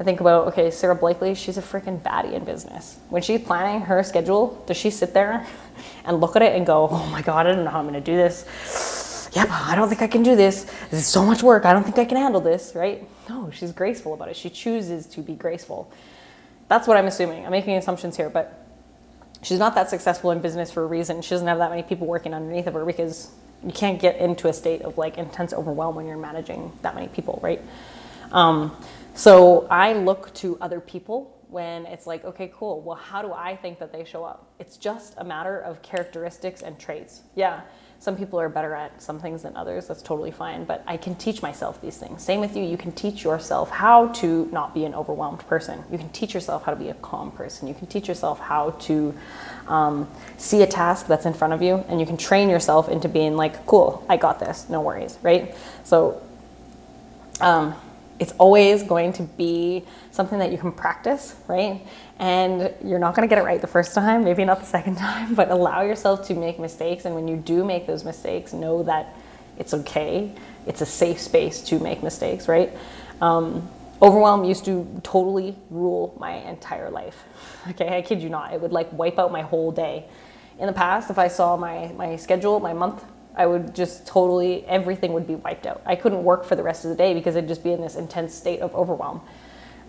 I 0.00 0.04
think 0.04 0.20
about, 0.20 0.48
okay, 0.48 0.70
Sara 0.70 0.94
Blakely, 0.94 1.34
she's 1.34 1.58
a 1.58 1.62
freaking 1.62 2.00
baddie 2.00 2.32
in 2.32 2.44
business. 2.44 2.98
When 3.10 3.20
she's 3.20 3.42
planning 3.42 3.82
her 3.82 4.02
schedule, 4.02 4.62
does 4.66 4.78
she 4.78 4.88
sit 4.90 5.12
there 5.12 5.46
and 6.06 6.18
look 6.18 6.34
at 6.36 6.40
it 6.40 6.56
and 6.56 6.64
go, 6.64 6.88
oh 6.90 7.06
my 7.08 7.20
God, 7.20 7.46
I 7.46 7.52
don't 7.52 7.64
know 7.64 7.70
how 7.70 7.80
I'm 7.80 7.86
gonna 7.86 8.00
do 8.00 8.16
this. 8.16 9.28
Yep, 9.34 9.48
I 9.50 9.74
don't 9.74 9.90
think 9.90 10.00
I 10.00 10.06
can 10.06 10.22
do 10.22 10.34
this. 10.34 10.64
This 10.90 11.00
is 11.00 11.06
so 11.06 11.22
much 11.22 11.42
work. 11.42 11.66
I 11.66 11.74
don't 11.74 11.84
think 11.84 11.98
I 11.98 12.06
can 12.06 12.16
handle 12.16 12.40
this, 12.40 12.72
right? 12.74 13.06
No, 13.28 13.50
she's 13.50 13.72
graceful 13.72 14.14
about 14.14 14.28
it. 14.28 14.36
She 14.36 14.48
chooses 14.48 15.04
to 15.08 15.20
be 15.20 15.34
graceful. 15.34 15.92
That's 16.68 16.88
what 16.88 16.96
I'm 16.96 17.06
assuming. 17.06 17.44
I'm 17.44 17.50
making 17.50 17.76
assumptions 17.76 18.16
here, 18.16 18.30
but 18.30 18.65
she's 19.46 19.60
not 19.60 19.76
that 19.76 19.88
successful 19.88 20.32
in 20.32 20.40
business 20.40 20.72
for 20.72 20.82
a 20.82 20.86
reason. 20.86 21.22
She 21.22 21.30
doesn't 21.30 21.46
have 21.46 21.58
that 21.58 21.70
many 21.70 21.84
people 21.84 22.08
working 22.08 22.34
underneath 22.34 22.66
of 22.66 22.74
her 22.74 22.84
because 22.84 23.30
you 23.64 23.70
can't 23.70 24.00
get 24.00 24.16
into 24.16 24.48
a 24.48 24.52
state 24.52 24.82
of 24.82 24.98
like 24.98 25.18
intense 25.18 25.52
overwhelm 25.52 25.94
when 25.94 26.04
you're 26.04 26.18
managing 26.18 26.72
that 26.82 26.96
many 26.96 27.06
people, 27.06 27.38
right? 27.44 27.62
Um, 28.32 28.76
so 29.14 29.68
I 29.70 29.92
look 29.92 30.34
to 30.34 30.58
other 30.60 30.80
people 30.80 31.32
when 31.48 31.86
it's 31.86 32.08
like, 32.08 32.24
okay, 32.24 32.50
cool. 32.52 32.80
Well, 32.80 32.96
how 32.96 33.22
do 33.22 33.32
I 33.32 33.54
think 33.54 33.78
that 33.78 33.92
they 33.92 34.04
show 34.04 34.24
up? 34.24 34.50
It's 34.58 34.76
just 34.76 35.14
a 35.16 35.24
matter 35.24 35.60
of 35.60 35.80
characteristics 35.80 36.62
and 36.62 36.76
traits. 36.76 37.22
Yeah, 37.36 37.60
some 38.06 38.16
people 38.16 38.38
are 38.38 38.48
better 38.48 38.72
at 38.72 39.02
some 39.02 39.18
things 39.18 39.42
than 39.42 39.56
others. 39.56 39.88
That's 39.88 40.00
totally 40.00 40.30
fine. 40.30 40.62
But 40.64 40.84
I 40.86 40.96
can 40.96 41.16
teach 41.16 41.42
myself 41.42 41.80
these 41.82 41.96
things. 41.96 42.22
Same 42.22 42.38
with 42.38 42.56
you. 42.56 42.62
You 42.62 42.76
can 42.76 42.92
teach 42.92 43.24
yourself 43.24 43.68
how 43.68 44.06
to 44.20 44.48
not 44.52 44.72
be 44.72 44.84
an 44.84 44.94
overwhelmed 44.94 45.40
person. 45.48 45.82
You 45.90 45.98
can 45.98 46.08
teach 46.10 46.32
yourself 46.32 46.62
how 46.62 46.70
to 46.70 46.78
be 46.78 46.88
a 46.88 46.94
calm 46.94 47.32
person. 47.32 47.66
You 47.66 47.74
can 47.74 47.88
teach 47.88 48.06
yourself 48.06 48.38
how 48.38 48.70
to 48.86 49.12
um, 49.66 50.08
see 50.36 50.62
a 50.62 50.68
task 50.68 51.08
that's 51.08 51.26
in 51.26 51.34
front 51.34 51.52
of 51.52 51.62
you, 51.62 51.84
and 51.88 51.98
you 51.98 52.06
can 52.06 52.16
train 52.16 52.48
yourself 52.48 52.88
into 52.88 53.08
being 53.08 53.36
like, 53.36 53.66
cool, 53.66 54.06
I 54.08 54.18
got 54.18 54.38
this, 54.38 54.68
no 54.68 54.80
worries, 54.82 55.18
right? 55.22 55.56
So, 55.82 56.22
um, 57.40 57.74
it's 58.20 58.34
always 58.38 58.84
going 58.84 59.14
to 59.14 59.24
be 59.24 59.84
something 60.16 60.38
that 60.38 60.50
you 60.50 60.58
can 60.58 60.72
practice, 60.72 61.36
right? 61.46 61.86
And 62.18 62.74
you're 62.84 62.98
not 62.98 63.14
to 63.14 63.26
get 63.26 63.38
it 63.38 63.44
right 63.44 63.60
the 63.60 63.66
first 63.66 63.94
time, 63.94 64.24
maybe 64.24 64.44
not 64.44 64.60
the 64.60 64.66
second 64.78 64.96
time, 64.96 65.34
but 65.34 65.50
allow 65.50 65.82
yourself 65.82 66.26
to 66.28 66.34
make 66.34 66.58
mistakes. 66.58 67.04
And 67.04 67.14
when 67.14 67.28
you 67.28 67.36
do 67.36 67.64
make 67.64 67.86
those 67.86 68.04
mistakes, 68.04 68.52
know 68.52 68.82
that 68.84 69.14
it's 69.58 69.72
okay. 69.74 70.32
It's 70.66 70.80
a 70.80 70.86
safe 70.86 71.20
space 71.20 71.60
to 71.62 71.78
make 71.78 72.02
mistakes, 72.02 72.48
right? 72.48 72.72
Um, 73.20 73.68
overwhelm 74.02 74.44
used 74.44 74.64
to 74.64 75.00
totally 75.04 75.56
rule 75.70 76.16
my 76.18 76.32
entire 76.32 76.90
life. 76.90 77.22
Okay, 77.70 77.96
I 77.96 78.00
kid 78.00 78.22
you 78.22 78.28
not. 78.28 78.54
It 78.54 78.60
would 78.60 78.70
like 78.70 78.92
wipe 78.92 79.18
out 79.18 79.32
my 79.32 79.42
whole 79.42 79.72
day. 79.72 80.04
In 80.60 80.68
the 80.68 80.72
past, 80.72 81.10
if 81.10 81.18
I 81.18 81.26
saw 81.26 81.56
my, 81.56 81.90
my 81.96 82.14
schedule, 82.14 82.60
my 82.60 82.72
month 82.72 83.04
I 83.36 83.44
would 83.46 83.74
just 83.74 84.06
totally, 84.06 84.64
everything 84.64 85.12
would 85.12 85.26
be 85.26 85.34
wiped 85.34 85.66
out. 85.66 85.82
I 85.84 85.94
couldn't 85.94 86.24
work 86.24 86.44
for 86.44 86.56
the 86.56 86.62
rest 86.62 86.84
of 86.84 86.90
the 86.90 86.96
day 86.96 87.12
because 87.12 87.36
I'd 87.36 87.46
just 87.46 87.62
be 87.62 87.70
in 87.70 87.82
this 87.82 87.94
intense 87.94 88.34
state 88.34 88.60
of 88.60 88.74
overwhelm. 88.74 89.20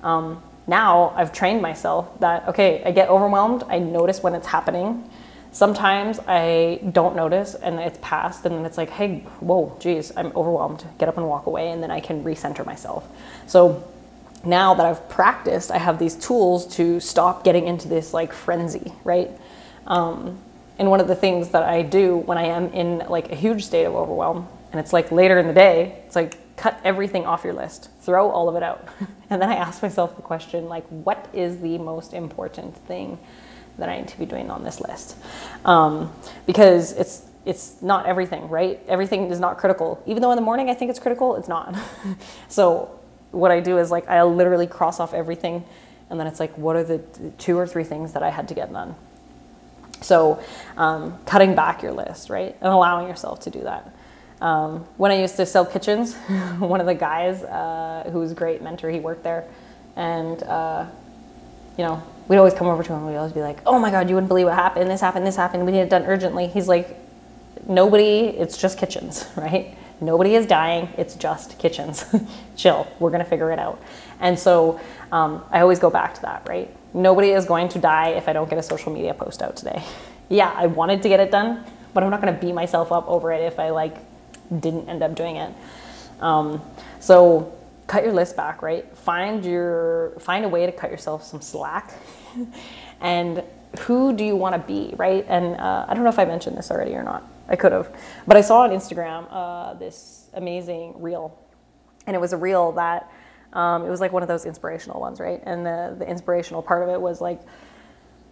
Um, 0.03 0.41
now 0.67 1.13
I've 1.15 1.31
trained 1.31 1.61
myself 1.61 2.19
that, 2.19 2.47
okay, 2.49 2.83
I 2.83 2.91
get 2.91 3.09
overwhelmed, 3.09 3.63
I 3.67 3.79
notice 3.79 4.21
when 4.21 4.35
it's 4.35 4.47
happening. 4.47 5.09
Sometimes 5.51 6.19
I 6.27 6.81
don't 6.91 7.15
notice 7.15 7.55
and 7.55 7.79
it's 7.79 7.97
past, 8.01 8.45
and 8.45 8.55
then 8.55 8.65
it's 8.65 8.77
like, 8.77 8.89
hey, 8.89 9.19
whoa, 9.39 9.75
geez, 9.79 10.11
I'm 10.15 10.27
overwhelmed. 10.35 10.85
Get 10.99 11.09
up 11.09 11.17
and 11.17 11.27
walk 11.27 11.47
away, 11.47 11.71
and 11.71 11.81
then 11.81 11.89
I 11.89 11.99
can 11.99 12.23
recenter 12.23 12.65
myself. 12.65 13.07
So 13.47 13.83
now 14.43 14.73
that 14.75 14.85
I've 14.85 15.09
practiced, 15.09 15.71
I 15.71 15.77
have 15.77 15.99
these 15.99 16.15
tools 16.15 16.67
to 16.75 16.99
stop 16.99 17.43
getting 17.43 17.67
into 17.67 17.87
this 17.87 18.13
like 18.13 18.33
frenzy, 18.33 18.93
right? 19.03 19.31
Um, 19.87 20.37
and 20.77 20.91
one 20.91 20.99
of 20.99 21.07
the 21.07 21.15
things 21.15 21.49
that 21.49 21.63
I 21.63 21.81
do 21.81 22.17
when 22.17 22.37
I 22.37 22.43
am 22.43 22.71
in 22.73 22.99
like 23.09 23.31
a 23.31 23.35
huge 23.35 23.65
state 23.65 23.85
of 23.85 23.95
overwhelm, 23.95 24.47
and 24.71 24.79
it's 24.79 24.93
like 24.93 25.11
later 25.11 25.39
in 25.39 25.47
the 25.47 25.53
day, 25.53 26.03
it's 26.05 26.15
like 26.15 26.37
cut 26.57 26.79
everything 26.83 27.25
off 27.25 27.43
your 27.43 27.53
list, 27.53 27.89
throw 28.01 28.29
all 28.29 28.49
of 28.49 28.55
it 28.55 28.63
out. 28.63 28.87
and 29.29 29.41
then 29.41 29.49
I 29.49 29.55
ask 29.55 29.81
myself 29.81 30.15
the 30.15 30.21
question 30.21 30.67
like, 30.67 30.85
what 30.87 31.29
is 31.33 31.59
the 31.61 31.77
most 31.77 32.13
important 32.13 32.75
thing 32.75 33.17
that 33.77 33.89
I 33.89 33.97
need 33.99 34.07
to 34.09 34.19
be 34.19 34.25
doing 34.25 34.49
on 34.49 34.63
this 34.63 34.81
list. 34.81 35.15
Um, 35.65 36.13
because 36.45 36.93
it's 36.93 37.23
it's 37.45 37.81
not 37.81 38.05
everything, 38.05 38.49
right? 38.49 38.79
Everything 38.89 39.31
is 39.31 39.39
not 39.39 39.57
critical. 39.57 40.03
Even 40.05 40.21
though 40.21 40.31
in 40.31 40.35
the 40.35 40.41
morning 40.41 40.69
I 40.69 40.73
think 40.73 40.89
it's 40.89 40.99
critical, 40.99 41.35
it's 41.37 41.47
not. 41.47 41.77
so 42.49 42.99
what 43.31 43.51
I 43.51 43.59
do 43.61 43.77
is 43.77 43.89
like 43.89 44.07
I 44.09 44.21
literally 44.23 44.67
cross 44.67 44.99
off 44.99 45.13
everything 45.13 45.63
and 46.09 46.19
then 46.19 46.27
it's 46.27 46.39
like 46.39 46.57
what 46.57 46.75
are 46.75 46.83
the 46.83 46.99
two 47.37 47.57
or 47.57 47.65
three 47.65 47.83
things 47.83 48.13
that 48.13 48.23
I 48.23 48.29
had 48.29 48.47
to 48.49 48.53
get 48.53 48.71
done. 48.71 48.95
So 50.01 50.43
um, 50.75 51.17
cutting 51.25 51.55
back 51.55 51.81
your 51.81 51.93
list, 51.93 52.29
right? 52.29 52.55
And 52.61 52.71
allowing 52.71 53.07
yourself 53.07 53.39
to 53.41 53.49
do 53.49 53.61
that. 53.61 53.95
Um, 54.41 54.85
when 54.97 55.11
I 55.11 55.19
used 55.19 55.35
to 55.37 55.45
sell 55.45 55.65
kitchens, 55.65 56.15
one 56.59 56.79
of 56.79 56.85
the 56.85 56.95
guys 56.95 57.43
uh, 57.43 58.09
who 58.11 58.19
was 58.19 58.31
a 58.31 58.35
great 58.35 58.61
mentor, 58.61 58.89
he 58.89 58.99
worked 58.99 59.23
there, 59.23 59.45
and 59.95 60.41
uh, 60.43 60.85
you 61.77 61.83
know, 61.83 62.03
we'd 62.27 62.37
always 62.37 62.53
come 62.53 62.67
over 62.67 62.83
to 62.83 62.93
him. 62.93 63.05
We'd 63.05 63.15
always 63.17 63.33
be 63.33 63.41
like, 63.41 63.59
"Oh 63.65 63.79
my 63.79 63.89
God, 63.91 64.09
you 64.09 64.15
wouldn't 64.15 64.29
believe 64.29 64.45
what 64.45 64.55
happened! 64.55 64.89
This 64.89 65.01
happened! 65.01 65.25
This 65.25 65.35
happened! 65.35 65.65
We 65.65 65.71
need 65.71 65.81
it 65.81 65.89
done 65.89 66.03
urgently." 66.03 66.47
He's 66.47 66.67
like, 66.67 66.97
"Nobody. 67.67 68.27
It's 68.27 68.57
just 68.57 68.77
kitchens, 68.77 69.27
right? 69.35 69.75
Nobody 69.99 70.35
is 70.35 70.45
dying. 70.45 70.89
It's 70.97 71.15
just 71.15 71.57
kitchens. 71.57 72.05
Chill. 72.55 72.87
We're 72.99 73.11
gonna 73.11 73.25
figure 73.25 73.51
it 73.51 73.59
out." 73.59 73.81
And 74.19 74.37
so 74.37 74.79
um, 75.11 75.43
I 75.51 75.61
always 75.61 75.79
go 75.79 75.89
back 75.89 76.13
to 76.15 76.21
that, 76.23 76.47
right? 76.47 76.73
Nobody 76.93 77.31
is 77.31 77.45
going 77.45 77.69
to 77.69 77.79
die 77.79 78.09
if 78.09 78.27
I 78.27 78.33
don't 78.33 78.49
get 78.49 78.59
a 78.59 78.63
social 78.63 78.91
media 78.91 79.13
post 79.13 79.41
out 79.41 79.55
today. 79.55 79.83
yeah, 80.29 80.51
I 80.55 80.67
wanted 80.67 81.01
to 81.03 81.09
get 81.09 81.19
it 81.19 81.31
done, 81.31 81.63
but 81.93 82.03
I'm 82.03 82.09
not 82.11 82.21
gonna 82.21 82.33
beat 82.37 82.53
myself 82.53 82.91
up 82.91 83.07
over 83.07 83.31
it 83.31 83.41
if 83.41 83.59
I 83.59 83.69
like 83.69 83.95
didn't 84.59 84.89
end 84.89 85.03
up 85.03 85.15
doing 85.15 85.37
it. 85.37 85.53
Um, 86.19 86.61
so 86.99 87.53
cut 87.87 88.03
your 88.03 88.13
list 88.13 88.35
back, 88.35 88.61
right? 88.61 88.85
Find 88.97 89.45
your 89.45 90.13
find 90.19 90.45
a 90.45 90.49
way 90.49 90.65
to 90.65 90.71
cut 90.71 90.91
yourself 90.91 91.23
some 91.23 91.41
slack, 91.41 91.93
and 93.01 93.43
who 93.79 94.13
do 94.13 94.23
you 94.23 94.35
want 94.35 94.53
to 94.53 94.59
be, 94.59 94.93
right? 94.97 95.25
And 95.27 95.55
uh, 95.59 95.85
I 95.87 95.93
don't 95.93 96.03
know 96.03 96.09
if 96.09 96.19
I 96.19 96.25
mentioned 96.25 96.57
this 96.57 96.71
already 96.71 96.93
or 96.93 97.03
not. 97.03 97.23
I 97.49 97.55
could 97.55 97.71
have, 97.71 97.95
but 98.25 98.35
I 98.35 98.41
saw 98.41 98.61
on 98.61 98.71
Instagram 98.71 99.27
uh, 99.29 99.73
this 99.75 100.29
amazing 100.33 101.01
reel, 101.01 101.37
and 102.05 102.15
it 102.15 102.19
was 102.19 102.33
a 102.33 102.37
reel 102.37 102.73
that 102.73 103.09
um, 103.53 103.85
it 103.85 103.89
was 103.89 104.01
like 104.01 104.11
one 104.11 104.21
of 104.21 104.27
those 104.27 104.45
inspirational 104.45 104.99
ones, 104.99 105.19
right? 105.19 105.41
And 105.43 105.65
the 105.65 105.95
the 105.97 106.07
inspirational 106.07 106.61
part 106.61 106.83
of 106.83 106.89
it 106.89 106.99
was 106.99 107.21
like 107.21 107.41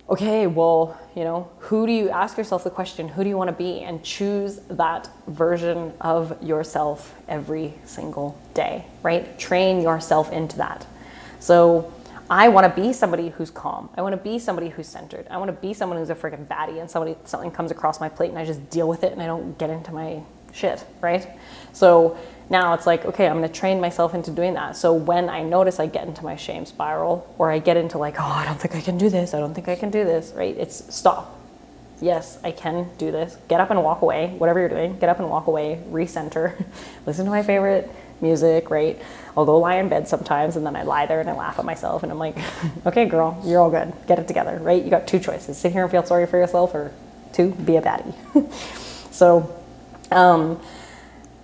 okay, 0.09 0.45
well, 0.45 0.99
you 1.15 1.23
know, 1.23 1.49
who 1.59 1.87
do 1.87 1.91
you 1.91 2.09
ask 2.09 2.37
yourself 2.37 2.63
the 2.63 2.69
question, 2.69 3.07
who 3.07 3.23
do 3.23 3.29
you 3.29 3.37
want 3.37 3.47
to 3.47 3.55
be? 3.55 3.81
And 3.81 4.03
choose 4.03 4.57
that 4.69 5.09
version 5.27 5.93
of 5.99 6.41
yourself 6.43 7.15
every 7.27 7.73
single 7.85 8.39
day, 8.53 8.85
right? 9.01 9.37
Train 9.39 9.81
yourself 9.81 10.31
into 10.31 10.57
that. 10.57 10.85
So 11.39 11.91
I 12.29 12.49
want 12.49 12.73
to 12.73 12.81
be 12.81 12.93
somebody 12.93 13.29
who's 13.29 13.49
calm. 13.49 13.89
I 13.95 14.01
want 14.01 14.13
to 14.13 14.21
be 14.21 14.37
somebody 14.39 14.69
who's 14.69 14.87
centered. 14.87 15.27
I 15.29 15.37
want 15.37 15.49
to 15.49 15.53
be 15.67 15.73
someone 15.73 15.97
who's 15.97 16.09
a 16.09 16.15
freaking 16.15 16.47
baddie 16.47 16.79
and 16.79 16.89
somebody 16.89 17.15
something 17.25 17.51
comes 17.51 17.71
across 17.71 17.99
my 17.99 18.09
plate 18.09 18.29
and 18.29 18.37
I 18.37 18.45
just 18.45 18.69
deal 18.69 18.87
with 18.87 19.03
it 19.03 19.11
and 19.11 19.21
I 19.21 19.25
don't 19.25 19.57
get 19.57 19.69
into 19.69 19.91
my 19.91 20.21
shit, 20.53 20.83
right? 21.01 21.27
So 21.73 22.17
now 22.49 22.73
it's 22.73 22.85
like, 22.85 23.05
okay, 23.05 23.27
I'm 23.27 23.37
going 23.37 23.47
to 23.47 23.53
train 23.53 23.81
myself 23.81 24.13
into 24.13 24.31
doing 24.31 24.53
that. 24.53 24.75
So 24.75 24.93
when 24.93 25.29
I 25.29 25.41
notice 25.41 25.79
I 25.79 25.87
get 25.87 26.07
into 26.07 26.23
my 26.23 26.35
shame 26.35 26.65
spiral 26.65 27.33
or 27.37 27.51
I 27.51 27.59
get 27.59 27.75
into 27.77 27.97
like, 27.97 28.15
oh, 28.19 28.23
I 28.23 28.45
don't 28.45 28.59
think 28.59 28.75
I 28.75 28.81
can 28.81 28.97
do 28.97 29.09
this, 29.09 29.33
I 29.33 29.39
don't 29.39 29.53
think 29.53 29.67
I 29.67 29.75
can 29.75 29.89
do 29.89 30.03
this, 30.03 30.31
right? 30.35 30.55
It's 30.57 30.93
stop. 30.93 31.31
Yes, 32.01 32.37
I 32.43 32.51
can 32.51 32.89
do 32.97 33.11
this. 33.11 33.37
Get 33.47 33.61
up 33.61 33.71
and 33.71 33.81
walk 33.83 34.01
away, 34.01 34.35
whatever 34.37 34.59
you're 34.59 34.69
doing, 34.69 34.99
get 34.99 35.09
up 35.09 35.19
and 35.19 35.29
walk 35.29 35.47
away, 35.47 35.81
recenter, 35.89 36.63
listen 37.05 37.25
to 37.25 37.31
my 37.31 37.41
favorite 37.41 37.89
music, 38.21 38.69
right? 38.69 39.01
I'll 39.35 39.45
go 39.45 39.57
lie 39.57 39.77
in 39.77 39.89
bed 39.89 40.07
sometimes 40.07 40.55
and 40.55 40.65
then 40.65 40.75
I 40.75 40.83
lie 40.83 41.05
there 41.05 41.19
and 41.19 41.29
I 41.29 41.33
laugh 41.33 41.57
at 41.59 41.65
myself 41.65 42.03
and 42.03 42.11
I'm 42.11 42.19
like, 42.19 42.37
okay, 42.85 43.05
girl, 43.05 43.41
you're 43.45 43.59
all 43.59 43.71
good. 43.71 43.93
Get 44.07 44.19
it 44.19 44.27
together, 44.27 44.57
right? 44.61 44.83
You 44.83 44.89
got 44.89 45.07
two 45.07 45.19
choices 45.19 45.57
sit 45.57 45.71
here 45.71 45.83
and 45.83 45.91
feel 45.91 46.03
sorry 46.03 46.25
for 46.27 46.37
yourself 46.37 46.73
or 46.75 46.91
two, 47.33 47.51
be 47.51 47.75
a 47.75 47.81
baddie. 47.81 48.13
so, 49.11 49.55
um, 50.11 50.61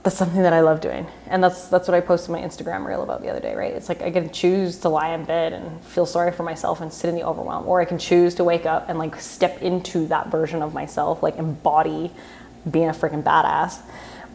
that's 0.03 0.17
something 0.17 0.41
that 0.41 0.53
I 0.53 0.61
love 0.61 0.81
doing. 0.81 1.05
And 1.27 1.43
that's 1.43 1.67
that's 1.67 1.87
what 1.87 1.95
I 1.95 2.01
posted 2.01 2.31
my 2.31 2.39
Instagram 2.39 2.85
reel 2.87 3.03
about 3.03 3.21
the 3.21 3.29
other 3.29 3.39
day, 3.39 3.55
right? 3.55 3.73
It's 3.73 3.87
like 3.87 4.01
I 4.01 4.09
can 4.09 4.31
choose 4.31 4.77
to 4.79 4.89
lie 4.89 5.13
in 5.13 5.25
bed 5.25 5.53
and 5.53 5.83
feel 5.83 6.05
sorry 6.05 6.31
for 6.31 6.43
myself 6.43 6.81
and 6.81 6.91
sit 6.91 7.09
in 7.09 7.15
the 7.15 7.23
overwhelm, 7.23 7.67
or 7.67 7.81
I 7.81 7.85
can 7.85 7.99
choose 7.99 8.35
to 8.35 8.43
wake 8.43 8.65
up 8.65 8.89
and 8.89 8.97
like 8.97 9.19
step 9.19 9.61
into 9.61 10.07
that 10.07 10.27
version 10.31 10.61
of 10.61 10.73
myself, 10.73 11.21
like 11.21 11.37
embody 11.37 12.11
being 12.69 12.89
a 12.89 12.93
freaking 12.93 13.23
badass, 13.23 13.79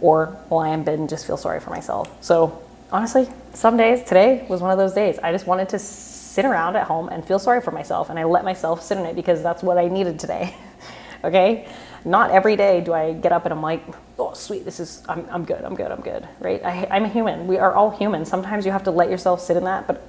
or 0.00 0.36
lie 0.50 0.68
in 0.68 0.84
bed 0.84 0.98
and 0.98 1.08
just 1.08 1.26
feel 1.26 1.36
sorry 1.36 1.58
for 1.58 1.70
myself. 1.70 2.10
So 2.22 2.62
honestly, 2.92 3.28
some 3.52 3.76
days, 3.76 4.04
today 4.04 4.46
was 4.48 4.60
one 4.60 4.70
of 4.70 4.78
those 4.78 4.92
days. 4.92 5.18
I 5.18 5.32
just 5.32 5.46
wanted 5.46 5.68
to 5.70 5.78
sit 5.78 6.44
around 6.44 6.76
at 6.76 6.86
home 6.86 7.08
and 7.08 7.24
feel 7.24 7.38
sorry 7.38 7.60
for 7.60 7.72
myself, 7.72 8.10
and 8.10 8.18
I 8.18 8.24
let 8.24 8.44
myself 8.44 8.82
sit 8.82 8.98
in 8.98 9.06
it 9.06 9.16
because 9.16 9.42
that's 9.42 9.62
what 9.62 9.78
I 9.78 9.88
needed 9.88 10.20
today. 10.20 10.54
okay? 11.24 11.68
Not 12.06 12.30
every 12.30 12.54
day 12.54 12.80
do 12.82 12.92
I 12.92 13.14
get 13.14 13.32
up 13.32 13.46
and 13.46 13.52
I'm 13.52 13.60
like, 13.60 13.82
oh, 14.16 14.32
sweet, 14.32 14.64
this 14.64 14.78
is, 14.78 15.02
I'm, 15.08 15.26
I'm 15.28 15.44
good, 15.44 15.64
I'm 15.64 15.74
good, 15.74 15.90
I'm 15.90 16.00
good, 16.00 16.26
right? 16.38 16.64
I, 16.64 16.86
I'm 16.88 17.04
a 17.04 17.08
human. 17.08 17.48
We 17.48 17.58
are 17.58 17.74
all 17.74 17.90
human. 17.90 18.24
Sometimes 18.24 18.64
you 18.64 18.70
have 18.70 18.84
to 18.84 18.92
let 18.92 19.10
yourself 19.10 19.40
sit 19.40 19.56
in 19.56 19.64
that, 19.64 19.88
but 19.88 20.06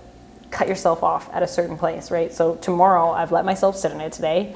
cut 0.51 0.67
yourself 0.67 1.01
off 1.01 1.27
at 1.33 1.41
a 1.41 1.47
certain 1.47 1.75
place, 1.75 2.11
right? 2.11 2.31
So 2.31 2.53
tomorrow, 2.57 3.09
I've 3.09 3.31
let 3.31 3.45
myself 3.45 3.75
sit 3.75 3.91
in 3.91 3.99
it 3.99 4.13
today. 4.13 4.55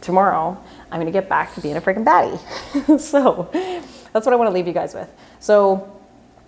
Tomorrow, 0.00 0.62
I'm 0.92 1.00
gonna 1.00 1.10
get 1.10 1.28
back 1.28 1.54
to 1.54 1.60
being 1.60 1.76
a 1.76 1.80
freaking 1.80 2.04
baddie. 2.04 3.00
so 3.00 3.48
that's 4.12 4.24
what 4.24 4.32
I 4.32 4.36
wanna 4.36 4.52
leave 4.52 4.68
you 4.68 4.72
guys 4.72 4.94
with. 4.94 5.12
So 5.40 6.00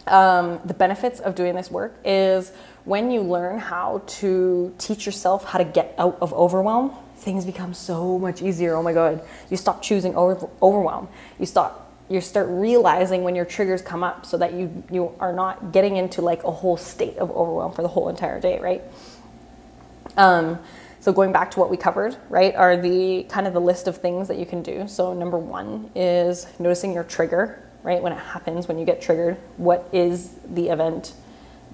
um, 0.06 0.60
the 0.64 0.74
benefits 0.74 1.18
of 1.18 1.34
doing 1.34 1.56
this 1.56 1.68
work 1.68 1.96
is 2.04 2.52
when 2.84 3.10
you 3.10 3.22
learn 3.22 3.58
how 3.58 4.02
to 4.06 4.72
teach 4.78 5.04
yourself 5.04 5.44
how 5.44 5.58
to 5.58 5.64
get 5.64 5.96
out 5.98 6.16
of 6.20 6.32
overwhelm, 6.32 6.94
things 7.18 7.44
become 7.44 7.74
so 7.74 8.18
much 8.18 8.42
easier. 8.42 8.74
Oh 8.74 8.82
my 8.82 8.92
God. 8.92 9.22
You 9.50 9.56
stop 9.56 9.82
choosing 9.82 10.14
over, 10.14 10.48
overwhelm. 10.62 11.08
You 11.38 11.46
stop 11.46 11.84
you 12.10 12.22
start 12.22 12.48
realizing 12.48 13.22
when 13.22 13.36
your 13.36 13.44
triggers 13.44 13.82
come 13.82 14.02
up 14.02 14.24
so 14.24 14.38
that 14.38 14.54
you 14.54 14.82
you 14.90 15.14
are 15.20 15.32
not 15.32 15.72
getting 15.72 15.96
into 15.96 16.22
like 16.22 16.42
a 16.44 16.50
whole 16.50 16.76
state 16.76 17.18
of 17.18 17.30
overwhelm 17.30 17.72
for 17.72 17.82
the 17.82 17.88
whole 17.88 18.08
entire 18.08 18.40
day, 18.40 18.58
right? 18.58 18.82
Um, 20.16 20.58
so 21.00 21.12
going 21.12 21.32
back 21.32 21.50
to 21.52 21.60
what 21.60 21.70
we 21.70 21.76
covered, 21.76 22.16
right, 22.28 22.54
are 22.54 22.76
the 22.76 23.24
kind 23.28 23.46
of 23.46 23.52
the 23.52 23.60
list 23.60 23.86
of 23.86 23.98
things 23.98 24.28
that 24.28 24.38
you 24.38 24.46
can 24.46 24.62
do. 24.62 24.88
So 24.88 25.14
number 25.14 25.38
one 25.38 25.90
is 25.94 26.46
noticing 26.58 26.92
your 26.92 27.04
trigger, 27.04 27.62
right? 27.82 28.02
When 28.02 28.12
it 28.12 28.18
happens, 28.18 28.66
when 28.66 28.78
you 28.78 28.84
get 28.84 29.00
triggered, 29.00 29.36
what 29.58 29.88
is 29.92 30.34
the 30.48 30.70
event 30.70 31.12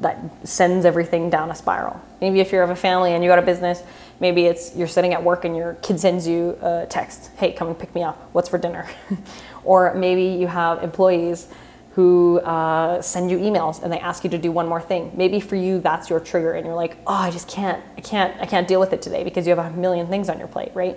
that 0.01 0.19
sends 0.47 0.85
everything 0.85 1.31
down 1.31 1.51
a 1.51 1.55
spiral? 1.55 2.01
Maybe 2.21 2.41
if 2.41 2.53
you're 2.53 2.63
of 2.63 2.71
a 2.71 2.77
family 2.77 3.13
and 3.13 3.23
you 3.23 3.31
got 3.31 3.39
a 3.39 3.43
business, 3.43 3.83
Maybe 4.21 4.47
it's 4.47 4.75
you're 4.77 4.89
sitting 4.89 5.13
at 5.13 5.23
work 5.23 5.45
and 5.45 5.57
your 5.57 5.75
kid 5.83 5.99
sends 5.99 6.27
you 6.27 6.57
a 6.63 6.87
text, 6.89 7.31
hey, 7.37 7.53
come 7.53 7.69
and 7.69 7.79
pick 7.79 7.95
me 7.95 8.03
up. 8.03 8.31
What's 8.33 8.49
for 8.49 8.59
dinner? 8.59 8.89
or 9.65 9.93
maybe 9.95 10.23
you 10.23 10.47
have 10.47 10.83
employees 10.83 11.49
who 11.93 12.41
uh, 12.41 13.01
send 13.03 13.31
you 13.31 13.39
emails 13.39 13.83
and 13.83 13.93
they 13.93 13.99
ask 13.99 14.25
you 14.25 14.31
to 14.31 14.39
do 14.39 14.51
one 14.53 14.69
more 14.69 14.81
thing. 14.81 15.13
Maybe 15.15 15.41
for 15.41 15.57
you 15.57 15.81
that's 15.81 16.11
your 16.11 16.21
trigger 16.21 16.53
and 16.53 16.65
you're 16.65 16.75
like, 16.75 16.97
oh, 17.07 17.15
I 17.15 17.31
just 17.31 17.49
can't, 17.49 17.83
I 17.97 18.01
can't, 18.01 18.41
I 18.41 18.47
can't 18.47 18.67
deal 18.67 18.81
with 18.81 18.93
it 18.93 19.03
today 19.03 19.25
because 19.25 19.47
you 19.47 19.55
have 19.55 19.73
a 19.73 19.77
million 19.77 20.07
things 20.07 20.29
on 20.29 20.39
your 20.39 20.49
plate, 20.49 20.73
right? 20.75 20.97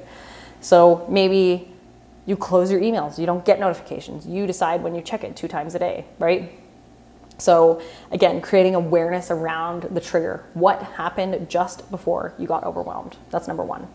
So 0.61 1.05
maybe 1.09 1.71
you 2.25 2.35
close 2.35 2.71
your 2.71 2.81
emails, 2.81 3.17
you 3.17 3.25
don't 3.25 3.45
get 3.45 3.59
notifications. 3.59 4.27
You 4.27 4.47
decide 4.47 4.83
when 4.83 4.95
you 4.95 5.01
check 5.01 5.23
it 5.23 5.35
two 5.35 5.47
times 5.47 5.75
a 5.75 5.79
day, 5.79 6.05
right? 6.19 6.51
So, 7.37 7.81
again, 8.11 8.41
creating 8.41 8.75
awareness 8.75 9.29
around 9.29 9.83
the 9.83 10.01
trigger. 10.01 10.43
What 10.53 10.81
happened 10.81 11.49
just 11.49 11.89
before 11.91 12.33
you 12.37 12.47
got 12.47 12.63
overwhelmed? 12.63 13.15
That's 13.29 13.47
number 13.47 13.63
one. 13.63 13.87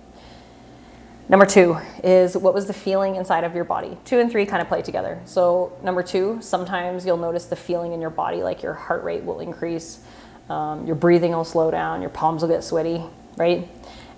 Number 1.29 1.47
two 1.47 1.79
is 2.05 2.37
what 2.37 2.53
was 2.53 2.67
the 2.67 2.73
feeling 2.73 3.17
inside 3.17 3.45
of 3.45 3.55
your 3.55 3.65
body? 3.65 3.97
Two 4.05 4.19
and 4.19 4.31
three 4.31 4.45
kind 4.45 4.61
of 4.61 4.69
play 4.69 4.83
together. 4.83 5.21
So, 5.25 5.73
number 5.83 6.03
two, 6.03 6.39
sometimes 6.41 7.07
you'll 7.07 7.17
notice 7.17 7.47
the 7.47 7.57
feeling 7.57 7.93
in 7.93 8.01
your 8.01 8.11
body, 8.11 8.43
like 8.43 8.63
your 8.63 8.75
heart 8.75 9.03
rate 9.03 9.25
will 9.25 9.41
increase, 9.41 10.01
um, 10.51 10.87
your 10.87 10.97
breathing 10.97 11.33
will 11.33 11.45
slow 11.45 11.71
down, 11.71 12.01
your 12.01 12.11
palms 12.11 12.43
will 12.43 12.49
get 12.49 12.63
sweaty, 12.63 13.03
right? 13.37 13.69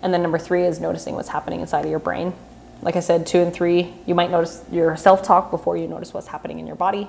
And 0.03 0.13
then 0.13 0.23
number 0.23 0.39
three 0.39 0.65
is 0.65 0.81
noticing 0.81 1.15
what's 1.15 1.29
happening 1.29 1.61
inside 1.61 1.85
of 1.85 1.91
your 1.91 1.99
brain. 1.99 2.35
Like 2.83 2.97
I 2.97 3.01
said, 3.01 3.27
two 3.27 3.39
and 3.39 3.53
three, 3.53 3.95
you 4.07 4.15
might 4.15 4.31
notice 4.31 4.65
your 4.71 4.97
self 4.97 5.23
talk 5.23 5.51
before 5.51 5.77
you 5.77 5.87
notice 5.87 6.13
what's 6.13 6.27
happening 6.27 6.59
in 6.59 6.67
your 6.67 6.77
body. 6.77 7.09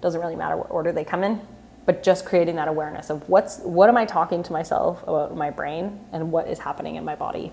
Doesn't 0.00 0.20
really 0.20 0.36
matter 0.36 0.56
what 0.56 0.70
order 0.70 0.92
they 0.92 1.04
come 1.04 1.24
in, 1.24 1.40
but 1.84 2.02
just 2.02 2.24
creating 2.24 2.56
that 2.56 2.68
awareness 2.68 3.10
of 3.10 3.28
what's 3.28 3.58
what 3.60 3.88
am 3.88 3.96
I 3.96 4.04
talking 4.04 4.42
to 4.42 4.52
myself 4.52 5.02
about 5.02 5.36
my 5.36 5.50
brain 5.50 6.00
and 6.12 6.30
what 6.32 6.48
is 6.48 6.58
happening 6.58 6.96
in 6.96 7.04
my 7.04 7.14
body. 7.14 7.52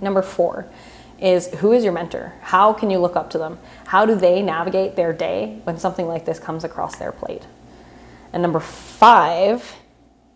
Number 0.00 0.22
4 0.22 0.66
is 1.20 1.48
who 1.54 1.72
is 1.72 1.84
your 1.84 1.92
mentor? 1.92 2.34
How 2.40 2.72
can 2.72 2.90
you 2.90 2.98
look 2.98 3.14
up 3.14 3.30
to 3.30 3.38
them? 3.38 3.58
How 3.86 4.04
do 4.04 4.14
they 4.14 4.42
navigate 4.42 4.96
their 4.96 5.12
day 5.12 5.60
when 5.64 5.78
something 5.78 6.08
like 6.08 6.24
this 6.24 6.38
comes 6.38 6.64
across 6.64 6.96
their 6.96 7.12
plate? 7.12 7.46
And 8.32 8.42
number 8.42 8.60
5 8.60 9.76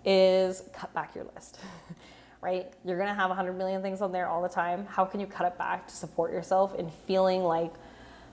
is 0.05 0.63
cut 0.73 0.95
back 0.95 1.15
your 1.15 1.27
list. 1.35 1.59
right? 2.41 2.73
You're 2.85 2.97
going 2.97 3.09
to 3.09 3.15
have 3.15 3.31
100 3.31 3.55
million 3.55 3.83
things 3.83 4.01
on 4.01 4.13
there 4.13 4.29
all 4.29 4.41
the 4.41 4.49
time. 4.49 4.87
How 4.87 5.05
can 5.05 5.19
you 5.19 5.27
cut 5.27 5.47
it 5.49 5.59
back 5.59 5.89
to 5.89 5.95
support 5.97 6.31
yourself 6.31 6.77
in 6.77 6.91
feeling 6.91 7.43
like 7.43 7.73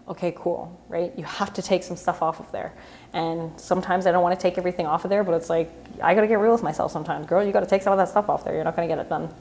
okay, 0.07 0.33
cool, 0.35 0.79
right? 0.89 1.13
You 1.17 1.23
have 1.23 1.53
to 1.53 1.61
take 1.61 1.83
some 1.83 1.95
stuff 1.95 2.21
off 2.21 2.39
of 2.39 2.51
there. 2.51 2.73
And 3.13 3.59
sometimes 3.59 4.05
I 4.05 4.11
don't 4.11 4.23
want 4.23 4.37
to 4.37 4.41
take 4.41 4.57
everything 4.57 4.85
off 4.85 5.05
of 5.05 5.09
there, 5.09 5.23
but 5.23 5.33
it's 5.33 5.49
like, 5.49 5.71
I 6.01 6.13
got 6.13 6.21
to 6.21 6.27
get 6.27 6.39
real 6.39 6.51
with 6.51 6.63
myself 6.63 6.91
sometimes. 6.91 7.25
Girl, 7.25 7.43
you 7.43 7.51
got 7.51 7.61
to 7.61 7.65
take 7.65 7.81
some 7.81 7.93
of 7.93 7.97
that 7.97 8.09
stuff 8.09 8.29
off 8.29 8.43
there. 8.43 8.53
You're 8.53 8.63
not 8.63 8.75
going 8.75 8.87
to 8.87 8.95
get 8.95 9.03
it 9.03 9.09
done. 9.09 9.33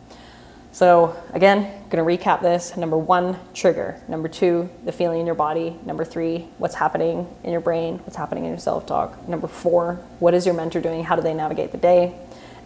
So, 0.74 1.14
again, 1.34 1.70
gonna 1.90 2.02
recap 2.02 2.40
this. 2.40 2.78
Number 2.78 2.96
one, 2.96 3.38
trigger. 3.52 4.00
Number 4.08 4.26
two, 4.26 4.70
the 4.86 4.92
feeling 4.92 5.20
in 5.20 5.26
your 5.26 5.34
body. 5.34 5.78
Number 5.84 6.02
three, 6.02 6.48
what's 6.56 6.74
happening 6.74 7.28
in 7.44 7.52
your 7.52 7.60
brain, 7.60 7.98
what's 7.98 8.16
happening 8.16 8.44
in 8.44 8.50
your 8.50 8.58
self 8.58 8.86
talk. 8.86 9.28
Number 9.28 9.48
four, 9.48 9.96
what 10.18 10.32
is 10.32 10.46
your 10.46 10.54
mentor 10.54 10.80
doing? 10.80 11.04
How 11.04 11.14
do 11.14 11.20
they 11.20 11.34
navigate 11.34 11.72
the 11.72 11.78
day? 11.78 12.14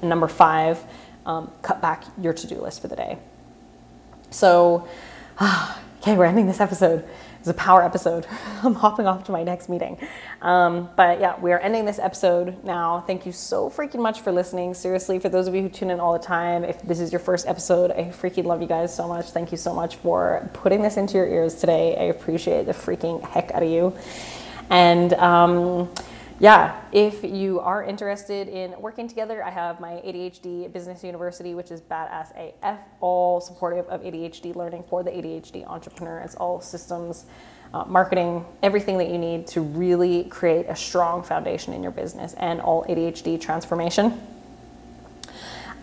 And 0.00 0.08
number 0.08 0.28
five, 0.28 0.78
um, 1.26 1.50
cut 1.62 1.82
back 1.82 2.04
your 2.16 2.32
to 2.32 2.46
do 2.46 2.54
list 2.60 2.80
for 2.80 2.86
the 2.86 2.94
day. 2.94 3.18
So, 4.30 4.88
okay, 6.06 6.16
we're 6.16 6.24
ending 6.24 6.46
this 6.46 6.60
episode 6.60 7.04
it's 7.46 7.56
a 7.56 7.62
power 7.62 7.80
episode. 7.80 8.26
I'm 8.64 8.74
hopping 8.74 9.06
off 9.06 9.22
to 9.26 9.32
my 9.32 9.44
next 9.44 9.68
meeting. 9.68 9.98
Um, 10.42 10.90
but 10.96 11.20
yeah, 11.20 11.38
we 11.38 11.52
are 11.52 11.60
ending 11.60 11.84
this 11.84 12.00
episode 12.00 12.64
now. 12.64 13.04
Thank 13.06 13.24
you 13.24 13.30
so 13.30 13.70
freaking 13.70 14.00
much 14.00 14.20
for 14.22 14.32
listening. 14.32 14.74
Seriously, 14.74 15.20
for 15.20 15.28
those 15.28 15.46
of 15.46 15.54
you 15.54 15.62
who 15.62 15.68
tune 15.68 15.90
in 15.90 16.00
all 16.00 16.12
the 16.12 16.18
time, 16.18 16.64
if 16.64 16.82
this 16.82 16.98
is 16.98 17.12
your 17.12 17.20
first 17.20 17.46
episode, 17.46 17.92
I 17.92 18.06
freaking 18.06 18.46
love 18.46 18.62
you 18.62 18.66
guys 18.66 18.92
so 18.92 19.06
much. 19.06 19.26
Thank 19.26 19.52
you 19.52 19.58
so 19.58 19.72
much 19.72 19.94
for 19.94 20.50
putting 20.54 20.82
this 20.82 20.96
into 20.96 21.18
your 21.18 21.28
ears 21.28 21.54
today. 21.54 21.96
I 21.96 22.06
appreciate 22.06 22.66
the 22.66 22.72
freaking 22.72 23.22
heck 23.22 23.52
out 23.52 23.62
of 23.62 23.68
you. 23.68 23.94
And, 24.68 25.12
um, 25.14 25.88
yeah, 26.38 26.82
if 26.92 27.24
you 27.24 27.60
are 27.60 27.82
interested 27.82 28.48
in 28.48 28.78
working 28.78 29.08
together, 29.08 29.42
I 29.42 29.50
have 29.50 29.80
my 29.80 29.92
ADHD 30.04 30.70
Business 30.70 31.02
University, 31.02 31.54
which 31.54 31.70
is 31.70 31.80
badass 31.80 32.32
AF, 32.62 32.80
all 33.00 33.40
supportive 33.40 33.86
of 33.86 34.02
ADHD 34.02 34.54
learning 34.54 34.82
for 34.82 35.02
the 35.02 35.10
ADHD 35.10 35.66
entrepreneur. 35.66 36.18
It's 36.18 36.34
all 36.34 36.60
systems, 36.60 37.24
uh, 37.72 37.84
marketing, 37.86 38.44
everything 38.62 38.98
that 38.98 39.08
you 39.08 39.16
need 39.16 39.46
to 39.48 39.62
really 39.62 40.24
create 40.24 40.66
a 40.68 40.76
strong 40.76 41.22
foundation 41.22 41.72
in 41.72 41.82
your 41.82 41.92
business 41.92 42.34
and 42.34 42.60
all 42.60 42.84
ADHD 42.84 43.40
transformation. 43.40 44.20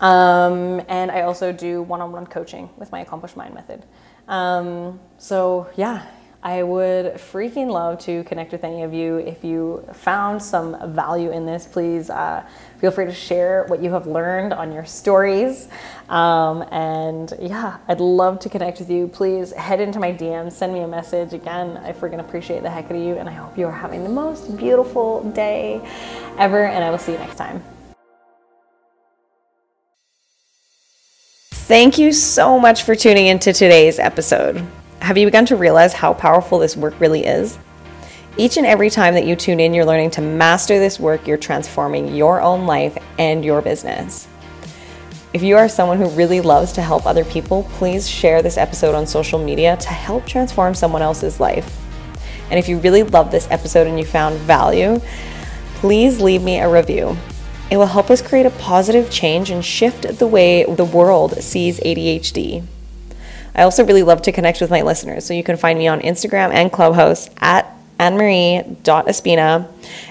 Um, 0.00 0.82
and 0.88 1.10
I 1.10 1.22
also 1.22 1.50
do 1.50 1.82
one 1.82 2.00
on 2.00 2.12
one 2.12 2.26
coaching 2.26 2.70
with 2.76 2.92
my 2.92 3.00
Accomplished 3.00 3.36
Mind 3.36 3.54
method. 3.54 3.82
Um, 4.28 5.00
so, 5.18 5.68
yeah, 5.76 6.06
I 6.44 6.62
would 6.62 7.14
freaking 7.14 7.70
love 7.70 7.98
to 8.00 8.22
connect 8.24 8.52
with 8.52 8.64
any 8.64 8.82
of 8.82 8.92
you. 8.92 9.16
If 9.16 9.42
you 9.42 9.82
found 9.94 10.42
some 10.42 10.94
value 10.94 11.30
in 11.30 11.46
this, 11.46 11.66
please 11.66 12.10
uh, 12.10 12.46
feel 12.76 12.90
free 12.90 13.06
to 13.06 13.14
share 13.14 13.64
what 13.68 13.82
you 13.82 13.90
have 13.92 14.06
learned 14.06 14.52
on 14.52 14.70
your 14.70 14.84
stories. 14.84 15.68
Um, 16.10 16.60
and 16.70 17.32
yeah, 17.40 17.78
I'd 17.88 18.00
love 18.00 18.40
to 18.40 18.50
connect 18.50 18.78
with 18.78 18.90
you. 18.90 19.08
Please 19.08 19.52
head 19.52 19.80
into 19.80 19.98
my 19.98 20.12
DMs, 20.12 20.52
send 20.52 20.74
me 20.74 20.80
a 20.80 20.86
message. 20.86 21.32
Again, 21.32 21.78
I 21.78 21.92
freaking 21.92 22.20
appreciate 22.20 22.62
the 22.62 22.68
heck 22.68 22.84
out 22.84 22.92
of 22.92 23.02
you, 23.02 23.16
and 23.16 23.26
I 23.26 23.32
hope 23.32 23.56
you 23.56 23.66
are 23.66 23.72
having 23.72 24.04
the 24.04 24.10
most 24.10 24.54
beautiful 24.58 25.22
day 25.30 25.80
ever. 26.38 26.66
And 26.66 26.84
I 26.84 26.90
will 26.90 26.98
see 26.98 27.12
you 27.12 27.18
next 27.18 27.36
time. 27.36 27.64
Thank 31.52 31.96
you 31.96 32.12
so 32.12 32.60
much 32.60 32.82
for 32.82 32.94
tuning 32.94 33.28
into 33.28 33.54
today's 33.54 33.98
episode. 33.98 34.62
Have 35.04 35.18
you 35.18 35.26
begun 35.26 35.44
to 35.46 35.56
realize 35.56 35.92
how 35.92 36.14
powerful 36.14 36.60
this 36.60 36.78
work 36.78 36.98
really 36.98 37.26
is? 37.26 37.58
Each 38.38 38.56
and 38.56 38.64
every 38.64 38.88
time 38.88 39.12
that 39.12 39.26
you 39.26 39.36
tune 39.36 39.60
in, 39.60 39.74
you're 39.74 39.84
learning 39.84 40.12
to 40.12 40.22
master 40.22 40.78
this 40.78 40.98
work, 40.98 41.26
you're 41.26 41.36
transforming 41.36 42.14
your 42.14 42.40
own 42.40 42.64
life 42.64 42.96
and 43.18 43.44
your 43.44 43.60
business. 43.60 44.26
If 45.34 45.42
you 45.42 45.58
are 45.58 45.68
someone 45.68 45.98
who 45.98 46.08
really 46.08 46.40
loves 46.40 46.72
to 46.72 46.80
help 46.80 47.04
other 47.04 47.26
people, 47.26 47.64
please 47.72 48.08
share 48.08 48.40
this 48.40 48.56
episode 48.56 48.94
on 48.94 49.06
social 49.06 49.38
media 49.38 49.76
to 49.76 49.88
help 49.88 50.24
transform 50.24 50.74
someone 50.74 51.02
else's 51.02 51.38
life. 51.38 51.78
And 52.48 52.58
if 52.58 52.66
you 52.66 52.78
really 52.78 53.02
love 53.02 53.30
this 53.30 53.46
episode 53.50 53.86
and 53.86 53.98
you 53.98 54.06
found 54.06 54.38
value, 54.38 55.02
please 55.74 56.18
leave 56.18 56.42
me 56.42 56.60
a 56.60 56.70
review. 56.70 57.14
It 57.70 57.76
will 57.76 57.84
help 57.84 58.08
us 58.08 58.22
create 58.22 58.46
a 58.46 58.50
positive 58.52 59.10
change 59.10 59.50
and 59.50 59.62
shift 59.62 60.18
the 60.18 60.26
way 60.26 60.64
the 60.64 60.86
world 60.86 61.42
sees 61.42 61.78
ADHD. 61.80 62.64
I 63.54 63.62
also 63.62 63.84
really 63.84 64.02
love 64.02 64.22
to 64.22 64.32
connect 64.32 64.60
with 64.60 64.70
my 64.70 64.82
listeners. 64.82 65.24
So 65.24 65.34
you 65.34 65.44
can 65.44 65.56
find 65.56 65.78
me 65.78 65.86
on 65.86 66.00
Instagram 66.00 66.52
and 66.52 66.72
Clubhouse 66.72 67.30
at 67.38 67.70
annemarie.espina. 67.98 69.68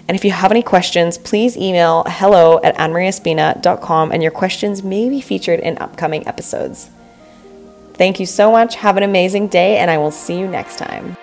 And 0.08 0.16
if 0.16 0.24
you 0.24 0.32
have 0.32 0.52
any 0.52 0.64
questions, 0.64 1.18
please 1.18 1.58
email 1.58 2.04
hello 2.08 2.60
at 2.64 2.76
annemarieespina.com 2.78 4.12
and 4.12 4.24
your 4.24 4.32
questions 4.32 4.84
may 4.84 5.10
be 5.10 5.22
featured 5.22 5.60
in 5.60 5.78
upcoming 5.80 6.28
episodes. 6.28 6.90
Thank 7.94 8.20
you 8.20 8.26
so 8.26 8.52
much. 8.52 8.76
Have 8.76 8.98
an 8.98 9.04
amazing 9.04 9.50
day, 9.50 9.78
and 9.78 9.92
I 9.92 10.00
will 10.00 10.12
see 10.12 10.40
you 10.40 10.48
next 10.48 10.78
time. 10.78 11.16